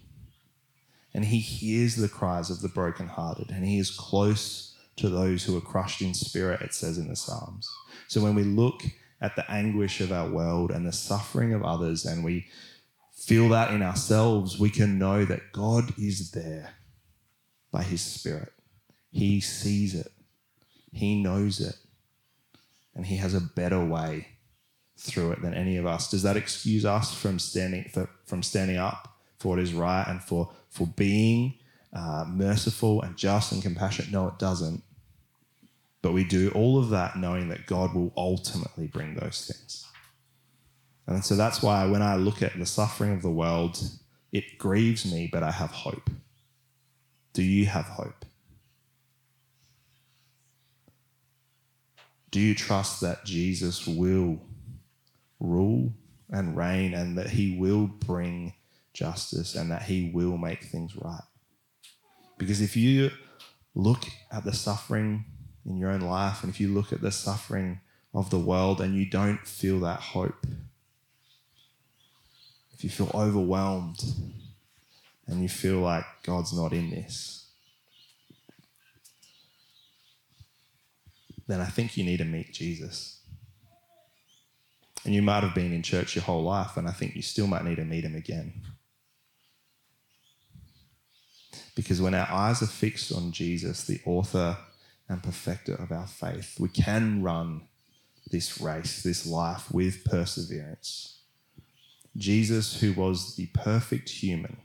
and 1.12 1.24
he 1.24 1.40
hears 1.40 1.96
the 1.96 2.08
cries 2.08 2.50
of 2.50 2.60
the 2.60 2.68
brokenhearted, 2.68 3.50
and 3.50 3.64
he 3.64 3.78
is 3.78 3.90
close 3.90 4.76
to 4.96 5.08
those 5.08 5.44
who 5.44 5.56
are 5.56 5.62
crushed 5.62 6.02
in 6.02 6.14
spirit, 6.14 6.60
it 6.60 6.74
says 6.74 6.98
in 6.98 7.08
the 7.08 7.16
Psalms. 7.16 7.68
So 8.06 8.20
when 8.20 8.34
we 8.34 8.44
look 8.44 8.82
at 9.20 9.34
the 9.34 9.50
anguish 9.50 10.00
of 10.00 10.12
our 10.12 10.28
world 10.28 10.70
and 10.70 10.86
the 10.86 10.92
suffering 10.92 11.52
of 11.52 11.64
others, 11.64 12.04
and 12.04 12.22
we 12.24 12.46
feel 13.12 13.48
that 13.48 13.72
in 13.72 13.82
ourselves, 13.82 14.58
we 14.58 14.70
can 14.70 14.98
know 14.98 15.24
that 15.24 15.52
God 15.52 15.92
is 15.98 16.30
there 16.30 16.74
by 17.70 17.82
His 17.82 18.02
Spirit. 18.02 18.52
He 19.10 19.40
sees 19.40 19.94
it, 19.94 20.12
He 20.92 21.22
knows 21.22 21.60
it, 21.60 21.76
and 22.94 23.06
He 23.06 23.16
has 23.16 23.34
a 23.34 23.40
better 23.40 23.84
way 23.84 24.28
through 24.96 25.32
it 25.32 25.42
than 25.42 25.54
any 25.54 25.76
of 25.76 25.86
us. 25.86 26.10
Does 26.10 26.22
that 26.22 26.36
excuse 26.36 26.84
us 26.84 27.14
from 27.14 27.38
standing 27.38 27.84
for, 27.92 28.08
from 28.26 28.42
standing 28.42 28.76
up 28.76 29.16
for 29.38 29.48
what 29.50 29.58
is 29.58 29.72
right 29.72 30.04
and 30.06 30.22
for 30.22 30.50
for 30.68 30.86
being 30.86 31.54
uh, 31.92 32.24
merciful 32.28 33.02
and 33.02 33.16
just 33.16 33.52
and 33.52 33.62
compassionate? 33.62 34.12
No, 34.12 34.28
it 34.28 34.38
doesn't. 34.38 34.82
But 36.02 36.12
we 36.12 36.24
do 36.24 36.50
all 36.54 36.78
of 36.78 36.90
that 36.90 37.16
knowing 37.16 37.48
that 37.48 37.66
God 37.66 37.94
will 37.94 38.12
ultimately 38.16 38.86
bring 38.86 39.14
those 39.14 39.46
things. 39.46 39.86
And 41.06 41.24
so 41.24 41.34
that's 41.34 41.62
why 41.62 41.86
when 41.86 42.02
I 42.02 42.16
look 42.16 42.42
at 42.42 42.58
the 42.58 42.66
suffering 42.66 43.12
of 43.12 43.22
the 43.22 43.30
world, 43.30 43.82
it 44.32 44.58
grieves 44.58 45.10
me, 45.10 45.28
but 45.30 45.42
I 45.42 45.50
have 45.50 45.70
hope. 45.70 46.08
Do 47.32 47.42
you 47.42 47.66
have 47.66 47.86
hope? 47.86 48.24
Do 52.30 52.40
you 52.40 52.54
trust 52.54 53.00
that 53.00 53.24
Jesus 53.24 53.86
will 53.86 54.40
rule 55.40 55.92
and 56.28 56.56
reign 56.56 56.94
and 56.94 57.18
that 57.18 57.30
he 57.30 57.58
will 57.58 57.86
bring 57.86 58.54
justice 58.92 59.54
and 59.54 59.70
that 59.70 59.82
he 59.82 60.10
will 60.14 60.36
make 60.36 60.64
things 60.64 60.94
right? 60.96 61.22
Because 62.38 62.60
if 62.60 62.76
you 62.76 63.10
look 63.74 64.04
at 64.30 64.44
the 64.44 64.52
suffering 64.52 65.24
in 65.66 65.76
your 65.76 65.90
own 65.90 66.00
life, 66.00 66.42
and 66.42 66.52
if 66.52 66.60
you 66.60 66.68
look 66.68 66.92
at 66.92 67.00
the 67.00 67.10
suffering 67.10 67.80
of 68.14 68.30
the 68.30 68.38
world 68.38 68.80
and 68.80 68.94
you 68.94 69.06
don't 69.06 69.46
feel 69.46 69.80
that 69.80 70.00
hope, 70.00 70.46
if 72.72 72.84
you 72.84 72.90
feel 72.90 73.10
overwhelmed 73.12 74.02
and 75.26 75.42
you 75.42 75.48
feel 75.48 75.80
like 75.80 76.04
God's 76.22 76.52
not 76.52 76.72
in 76.72 76.90
this, 76.90 77.49
then 81.50 81.60
I 81.60 81.66
think 81.66 81.96
you 81.96 82.04
need 82.04 82.18
to 82.18 82.24
meet 82.24 82.52
Jesus. 82.52 83.20
And 85.04 85.14
you 85.14 85.22
might 85.22 85.42
have 85.42 85.54
been 85.54 85.72
in 85.72 85.82
church 85.82 86.14
your 86.14 86.24
whole 86.24 86.42
life, 86.42 86.76
and 86.76 86.86
I 86.86 86.92
think 86.92 87.16
you 87.16 87.22
still 87.22 87.46
might 87.46 87.64
need 87.64 87.76
to 87.76 87.84
meet 87.84 88.04
him 88.04 88.14
again. 88.14 88.52
Because 91.74 92.02
when 92.02 92.14
our 92.14 92.30
eyes 92.30 92.62
are 92.62 92.66
fixed 92.66 93.12
on 93.12 93.32
Jesus, 93.32 93.86
the 93.86 94.00
author 94.04 94.58
and 95.10 95.22
perfecter 95.22 95.74
of 95.74 95.90
our 95.90 96.06
faith. 96.06 96.56
We 96.58 96.68
can 96.68 97.20
run 97.20 97.62
this 98.30 98.60
race, 98.60 99.02
this 99.02 99.26
life 99.26 99.70
with 99.72 100.04
perseverance. 100.04 101.18
Jesus, 102.16 102.80
who 102.80 102.92
was 102.92 103.34
the 103.34 103.48
perfect 103.48 104.08
human, 104.08 104.56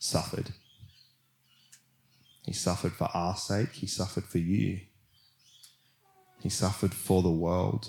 suffered. 0.00 0.50
He 2.44 2.52
suffered 2.52 2.92
for 2.92 3.08
our 3.14 3.36
sake, 3.36 3.72
He 3.72 3.86
suffered 3.86 4.24
for 4.24 4.38
you. 4.38 4.80
He 6.46 6.50
suffered 6.50 6.94
for 6.94 7.22
the 7.22 7.28
world 7.28 7.88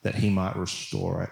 that 0.00 0.14
He 0.14 0.30
might 0.30 0.56
restore 0.56 1.24
it. 1.24 1.30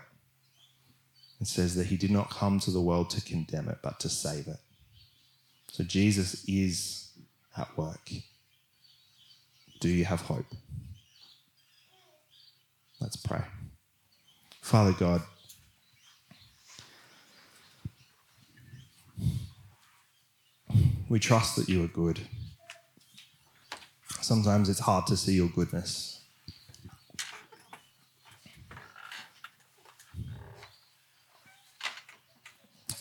It 1.40 1.46
says 1.46 1.74
that 1.76 1.86
He 1.86 1.96
did 1.96 2.10
not 2.10 2.28
come 2.28 2.60
to 2.60 2.70
the 2.70 2.82
world 2.82 3.08
to 3.10 3.22
condemn 3.22 3.70
it, 3.70 3.78
but 3.82 3.98
to 4.00 4.10
save 4.10 4.46
it. 4.46 4.58
So 5.72 5.84
Jesus 5.84 6.44
is 6.46 7.12
at 7.56 7.74
work. 7.78 8.10
Do 9.80 9.88
you 9.88 10.04
have 10.04 10.20
hope? 10.20 10.44
Let's 13.00 13.16
pray. 13.16 13.40
Father 14.60 14.92
God, 14.92 15.22
we 21.08 21.18
trust 21.18 21.56
that 21.56 21.70
you 21.70 21.82
are 21.84 21.88
good. 21.88 22.20
Sometimes 24.20 24.68
it's 24.68 24.80
hard 24.80 25.06
to 25.06 25.16
see 25.16 25.32
your 25.32 25.48
goodness. 25.48 26.20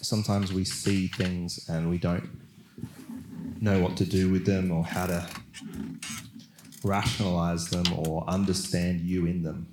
Sometimes 0.03 0.51
we 0.51 0.65
see 0.65 1.07
things 1.07 1.69
and 1.69 1.89
we 1.89 1.97
don't 1.97 2.29
know 3.61 3.79
what 3.79 3.95
to 3.95 4.05
do 4.05 4.29
with 4.29 4.45
them 4.45 4.69
or 4.69 4.83
how 4.83 5.05
to 5.05 5.25
rationalize 6.83 7.69
them 7.69 7.85
or 7.95 8.25
understand 8.27 8.99
you 8.99 9.25
in 9.25 9.43
them. 9.43 9.65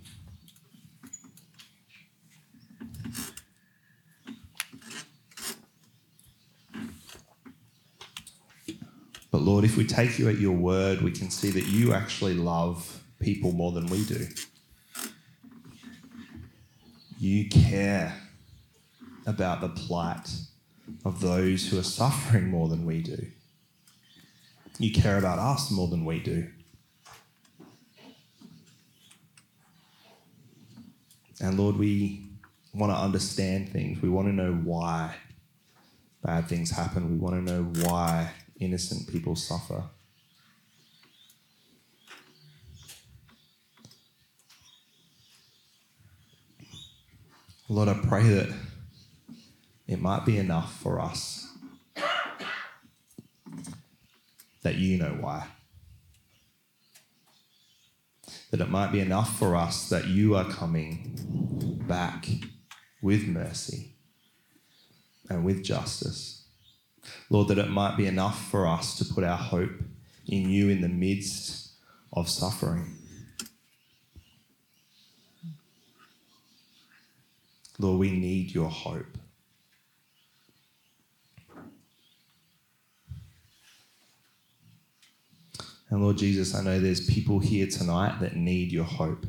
But 9.33 9.43
Lord, 9.43 9.64
if 9.64 9.77
we 9.77 9.85
take 9.85 10.16
you 10.21 10.29
at 10.29 10.38
your 10.38 10.57
word, 10.57 11.03
we 11.03 11.11
can 11.11 11.29
see 11.29 11.51
that 11.51 11.66
you 11.66 11.93
actually 11.93 12.35
love 12.35 13.03
people 13.19 13.51
more 13.51 13.73
than 13.73 13.87
we 13.87 14.05
do. 14.05 14.29
You 17.19 17.49
care 17.49 18.30
about 19.26 19.61
the 19.61 19.68
plight 19.68 20.28
of 21.04 21.20
those 21.20 21.68
who 21.68 21.78
are 21.78 21.85
suffering 21.85 22.48
more 22.48 22.68
than 22.68 22.85
we 22.85 23.02
do. 23.02 23.26
You 24.78 24.92
care 24.92 25.18
about 25.18 25.38
us 25.38 25.70
more 25.70 25.88
than 25.88 26.04
we 26.04 26.20
do. 26.20 26.48
And 31.40 31.59
Lord, 31.59 31.76
we 31.76 32.30
want 32.74 32.92
to 32.92 32.96
understand 32.96 33.70
things. 33.70 34.00
We 34.02 34.09
want 34.09 34.28
to 34.28 34.33
know 34.33 34.52
why 34.52 35.14
bad 36.22 36.48
things 36.48 36.70
happen. 36.70 37.11
We 37.11 37.16
want 37.16 37.46
to 37.46 37.52
know 37.52 37.62
why 37.85 38.30
innocent 38.59 39.09
people 39.09 39.37
suffer. 39.37 39.83
Lord, 47.68 47.88
I 47.88 47.94
pray 47.94 48.22
that 48.24 48.48
it 49.90 50.00
might 50.00 50.24
be 50.24 50.38
enough 50.38 50.81
for 50.81 51.00
us 51.00 51.48
that 54.62 54.76
you 54.76 54.96
know 54.96 55.16
why 55.20 55.46
that 58.50 58.61
it 58.61 58.68
might 58.68 58.90
be 58.90 59.00
enough 59.00 59.38
for 59.38 59.55
us 59.55 59.88
that 59.88 60.07
you 60.07 60.35
are 60.35 60.44
coming 60.44 61.79
back 61.87 62.26
with 63.00 63.26
mercy 63.26 63.94
and 65.29 65.44
with 65.44 65.62
justice. 65.62 66.44
Lord, 67.29 67.48
that 67.48 67.58
it 67.58 67.71
might 67.71 67.96
be 67.96 68.06
enough 68.06 68.50
for 68.50 68.67
us 68.67 68.98
to 68.98 69.04
put 69.04 69.23
our 69.23 69.37
hope 69.37 69.71
in 70.27 70.50
you 70.50 70.69
in 70.69 70.81
the 70.81 70.88
midst 70.88 71.71
of 72.12 72.29
suffering. 72.29 72.96
Lord, 77.79 78.00
we 78.00 78.10
need 78.10 78.52
your 78.52 78.69
hope. 78.69 79.19
And 85.91 86.03
Lord 86.03 86.19
Jesus, 86.19 86.55
I 86.55 86.63
know 86.63 86.79
there's 86.79 87.07
people 87.07 87.41
here 87.41 87.67
tonight 87.67 88.21
that 88.21 88.37
need 88.37 88.71
your 88.71 88.85
hope, 88.85 89.27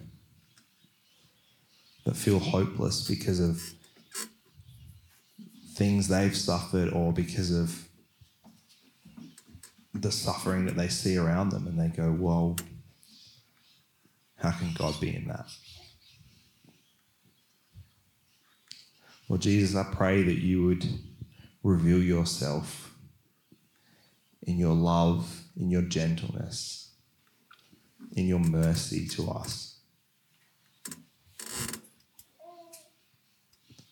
that 2.06 2.16
feel 2.16 2.38
hopeless 2.38 3.08
because 3.08 3.40
of 3.40 3.60
things 5.74 6.08
they've 6.08 6.36
suffered 6.36 6.94
or 6.94 7.12
because 7.12 7.52
of 7.52 7.88
the 9.94 10.12
suffering 10.12 10.66
that 10.66 10.78
they 10.78 10.88
see 10.88 11.18
around 11.18 11.50
them. 11.50 11.66
And 11.66 11.80
they 11.80 11.88
go, 11.88 12.16
well, 12.18 12.58
how 14.38 14.52
can 14.52 14.72
God 14.78 15.00
be 15.00 15.16
in 15.16 15.28
that? 15.28 15.48
Well, 19.28 19.40
Jesus, 19.40 19.76
I 19.76 19.84
pray 19.92 20.24
that 20.24 20.40
you 20.40 20.66
would 20.66 20.86
reveal 21.64 22.02
yourself 22.02 22.94
in 24.44 24.58
your 24.58 24.76
love, 24.76 25.44
in 25.58 25.70
your 25.70 25.82
gentleness, 25.82 26.92
in 28.14 28.28
your 28.28 28.40
mercy 28.40 29.08
to 29.10 29.30
us. 29.30 29.80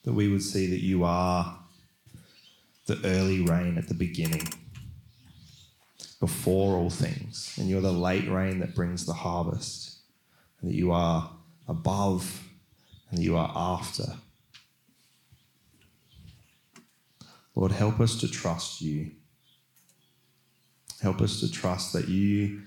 That 0.04 0.14
we 0.14 0.28
would 0.28 0.44
see 0.44 0.68
that 0.68 0.82
you 0.82 1.04
are 1.04 1.60
the 2.86 3.00
early 3.06 3.42
rain 3.42 3.78
at 3.78 3.88
the 3.88 3.94
beginning, 3.94 4.48
before 6.20 6.76
all 6.76 6.90
things, 6.90 7.56
and 7.58 7.70
you're 7.70 7.82
the 7.82 7.92
late 7.92 8.28
rain 8.30 8.60
that 8.60 8.76
brings 8.76 9.06
the 9.06 9.14
harvest, 9.14 10.00
and 10.60 10.70
that 10.70 10.76
you 10.76 10.92
are 10.92 11.32
above 11.68 12.44
and 13.12 13.20
you 13.20 13.38
are 13.38 13.52
after. 13.56 14.18
Lord, 17.56 17.72
help 17.72 18.00
us 18.00 18.20
to 18.20 18.28
trust 18.28 18.82
you. 18.82 19.12
Help 21.02 21.22
us 21.22 21.40
to 21.40 21.50
trust 21.50 21.94
that 21.94 22.10
you 22.10 22.62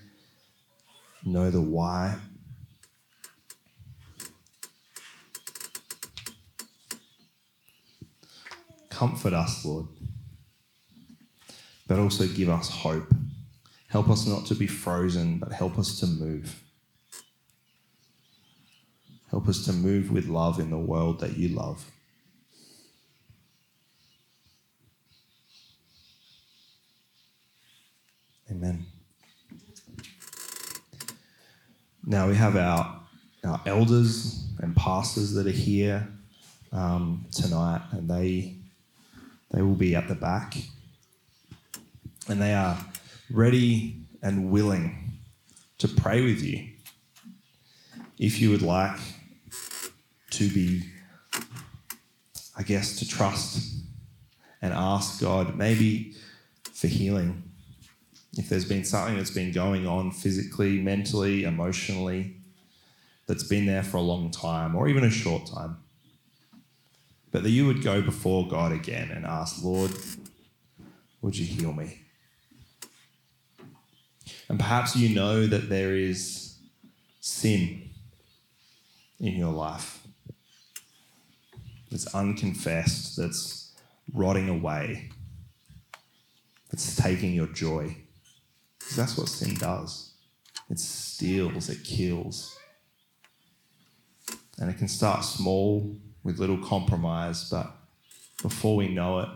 know 1.24 1.50
the 1.50 1.60
why. 1.60 2.16
Comfort 8.88 9.32
us, 9.34 9.64
Lord, 9.64 9.86
but 11.86 11.98
also 11.98 12.26
give 12.26 12.48
us 12.48 12.70
hope. 12.70 13.12
Help 13.88 14.08
us 14.08 14.26
not 14.26 14.46
to 14.46 14.54
be 14.54 14.66
frozen, 14.66 15.38
but 15.38 15.52
help 15.52 15.78
us 15.78 16.00
to 16.00 16.06
move. 16.06 16.62
Help 19.30 19.48
us 19.48 19.64
to 19.66 19.72
move 19.72 20.10
with 20.10 20.26
love 20.26 20.58
in 20.58 20.70
the 20.70 20.78
world 20.78 21.20
that 21.20 21.36
you 21.36 21.48
love. 21.48 21.90
Amen. 28.52 28.84
Now 32.04 32.28
we 32.28 32.34
have 32.34 32.54
our, 32.54 33.00
our 33.44 33.60
elders 33.64 34.44
and 34.58 34.76
pastors 34.76 35.32
that 35.32 35.46
are 35.46 35.50
here 35.50 36.06
um, 36.70 37.24
tonight, 37.32 37.80
and 37.92 38.10
they 38.10 38.56
they 39.52 39.62
will 39.62 39.74
be 39.74 39.96
at 39.96 40.06
the 40.06 40.14
back, 40.14 40.58
and 42.28 42.42
they 42.42 42.52
are 42.52 42.76
ready 43.30 43.96
and 44.20 44.50
willing 44.50 45.12
to 45.78 45.88
pray 45.88 46.20
with 46.20 46.42
you. 46.42 46.68
If 48.18 48.38
you 48.38 48.50
would 48.50 48.60
like 48.60 49.00
to 50.32 50.48
be, 50.50 50.82
I 52.58 52.62
guess, 52.64 52.98
to 52.98 53.08
trust 53.08 53.76
and 54.60 54.74
ask 54.74 55.22
God 55.22 55.56
maybe 55.56 56.16
for 56.74 56.88
healing 56.88 57.44
if 58.36 58.48
there's 58.48 58.64
been 58.64 58.84
something 58.84 59.16
that's 59.16 59.30
been 59.30 59.52
going 59.52 59.86
on 59.86 60.10
physically, 60.10 60.80
mentally, 60.80 61.44
emotionally, 61.44 62.36
that's 63.26 63.44
been 63.44 63.66
there 63.66 63.82
for 63.82 63.98
a 63.98 64.02
long 64.02 64.30
time 64.30 64.74
or 64.74 64.88
even 64.88 65.04
a 65.04 65.10
short 65.10 65.46
time, 65.46 65.76
but 67.30 67.42
that 67.42 67.50
you 67.50 67.66
would 67.66 67.82
go 67.82 68.02
before 68.02 68.48
God 68.48 68.72
again 68.72 69.10
and 69.10 69.24
ask, 69.24 69.62
Lord, 69.62 69.90
would 71.20 71.36
you 71.36 71.46
heal 71.46 71.72
me? 71.72 71.98
And 74.48 74.58
perhaps 74.58 74.96
you 74.96 75.14
know 75.14 75.46
that 75.46 75.68
there 75.68 75.94
is 75.94 76.56
sin 77.20 77.90
in 79.20 79.34
your 79.34 79.52
life 79.52 80.06
that's 81.90 82.12
unconfessed, 82.14 83.16
that's 83.16 83.72
rotting 84.12 84.48
away, 84.48 85.10
that's 86.70 86.96
taking 86.96 87.32
your 87.32 87.46
joy. 87.46 87.96
Because 88.92 89.06
that's 89.06 89.18
what 89.18 89.28
sin 89.30 89.54
does 89.54 90.12
it 90.68 90.78
steals, 90.78 91.70
it 91.70 91.82
kills. 91.82 92.58
And 94.58 94.70
it 94.70 94.76
can 94.76 94.86
start 94.86 95.24
small 95.24 95.96
with 96.22 96.38
little 96.38 96.58
compromise, 96.58 97.48
but 97.48 97.74
before 98.42 98.76
we 98.76 98.88
know 98.88 99.20
it, 99.20 99.28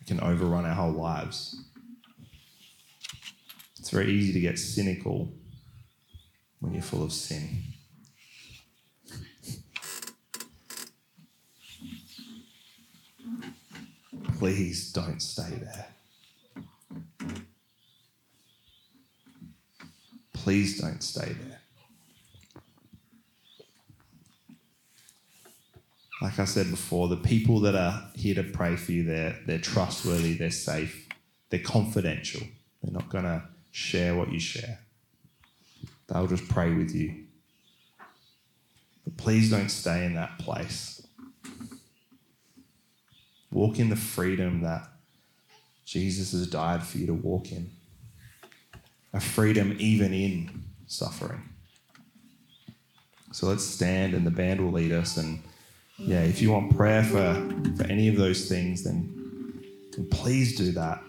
it 0.00 0.06
can 0.06 0.20
overrun 0.20 0.64
our 0.64 0.74
whole 0.74 0.92
lives. 0.92 1.64
It's 3.80 3.90
very 3.90 4.12
easy 4.12 4.32
to 4.34 4.40
get 4.40 4.56
cynical 4.56 5.32
when 6.60 6.74
you're 6.74 6.82
full 6.82 7.02
of 7.02 7.12
sin. 7.12 7.58
Please 14.38 14.92
don't 14.92 15.20
stay 15.20 15.50
there. 15.50 15.95
Please 20.46 20.80
don't 20.80 21.02
stay 21.02 21.32
there. 21.32 21.60
Like 26.22 26.38
I 26.38 26.44
said 26.44 26.70
before, 26.70 27.08
the 27.08 27.16
people 27.16 27.58
that 27.62 27.74
are 27.74 28.08
here 28.14 28.36
to 28.36 28.44
pray 28.44 28.76
for 28.76 28.92
you, 28.92 29.02
they're, 29.02 29.36
they're 29.44 29.58
trustworthy, 29.58 30.34
they're 30.34 30.52
safe, 30.52 31.08
they're 31.50 31.58
confidential. 31.58 32.42
They're 32.80 32.92
not 32.92 33.08
going 33.08 33.24
to 33.24 33.42
share 33.72 34.14
what 34.14 34.30
you 34.30 34.38
share. 34.38 34.78
They'll 36.06 36.28
just 36.28 36.48
pray 36.48 36.72
with 36.72 36.94
you. 36.94 37.24
But 39.02 39.16
please 39.16 39.50
don't 39.50 39.68
stay 39.68 40.04
in 40.04 40.14
that 40.14 40.38
place. 40.38 41.04
Walk 43.50 43.80
in 43.80 43.90
the 43.90 43.96
freedom 43.96 44.62
that 44.62 44.86
Jesus 45.84 46.30
has 46.30 46.46
died 46.46 46.84
for 46.84 46.98
you 46.98 47.06
to 47.08 47.14
walk 47.14 47.50
in 47.50 47.72
a 49.16 49.20
freedom 49.20 49.74
even 49.78 50.12
in 50.12 50.62
suffering. 50.86 51.42
So 53.32 53.46
let's 53.46 53.64
stand 53.64 54.12
and 54.12 54.26
the 54.26 54.30
band 54.30 54.60
will 54.60 54.72
lead 54.72 54.92
us. 54.92 55.16
And 55.16 55.42
yeah, 55.98 56.22
if 56.22 56.42
you 56.42 56.52
want 56.52 56.76
prayer 56.76 57.02
for, 57.02 57.34
for 57.76 57.84
any 57.84 58.08
of 58.08 58.16
those 58.16 58.46
things, 58.46 58.84
then, 58.84 59.64
then 59.92 60.06
please 60.10 60.54
do 60.54 60.72
that. 60.72 61.02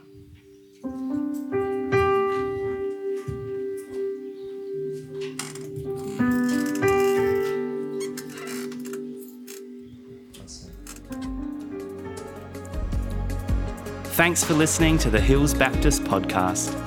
Thanks 14.16 14.44
for 14.44 14.54
listening 14.54 14.98
to 15.00 15.10
the 15.10 15.22
Hills 15.22 15.54
Baptist 15.54 16.04
podcast. 16.04 16.87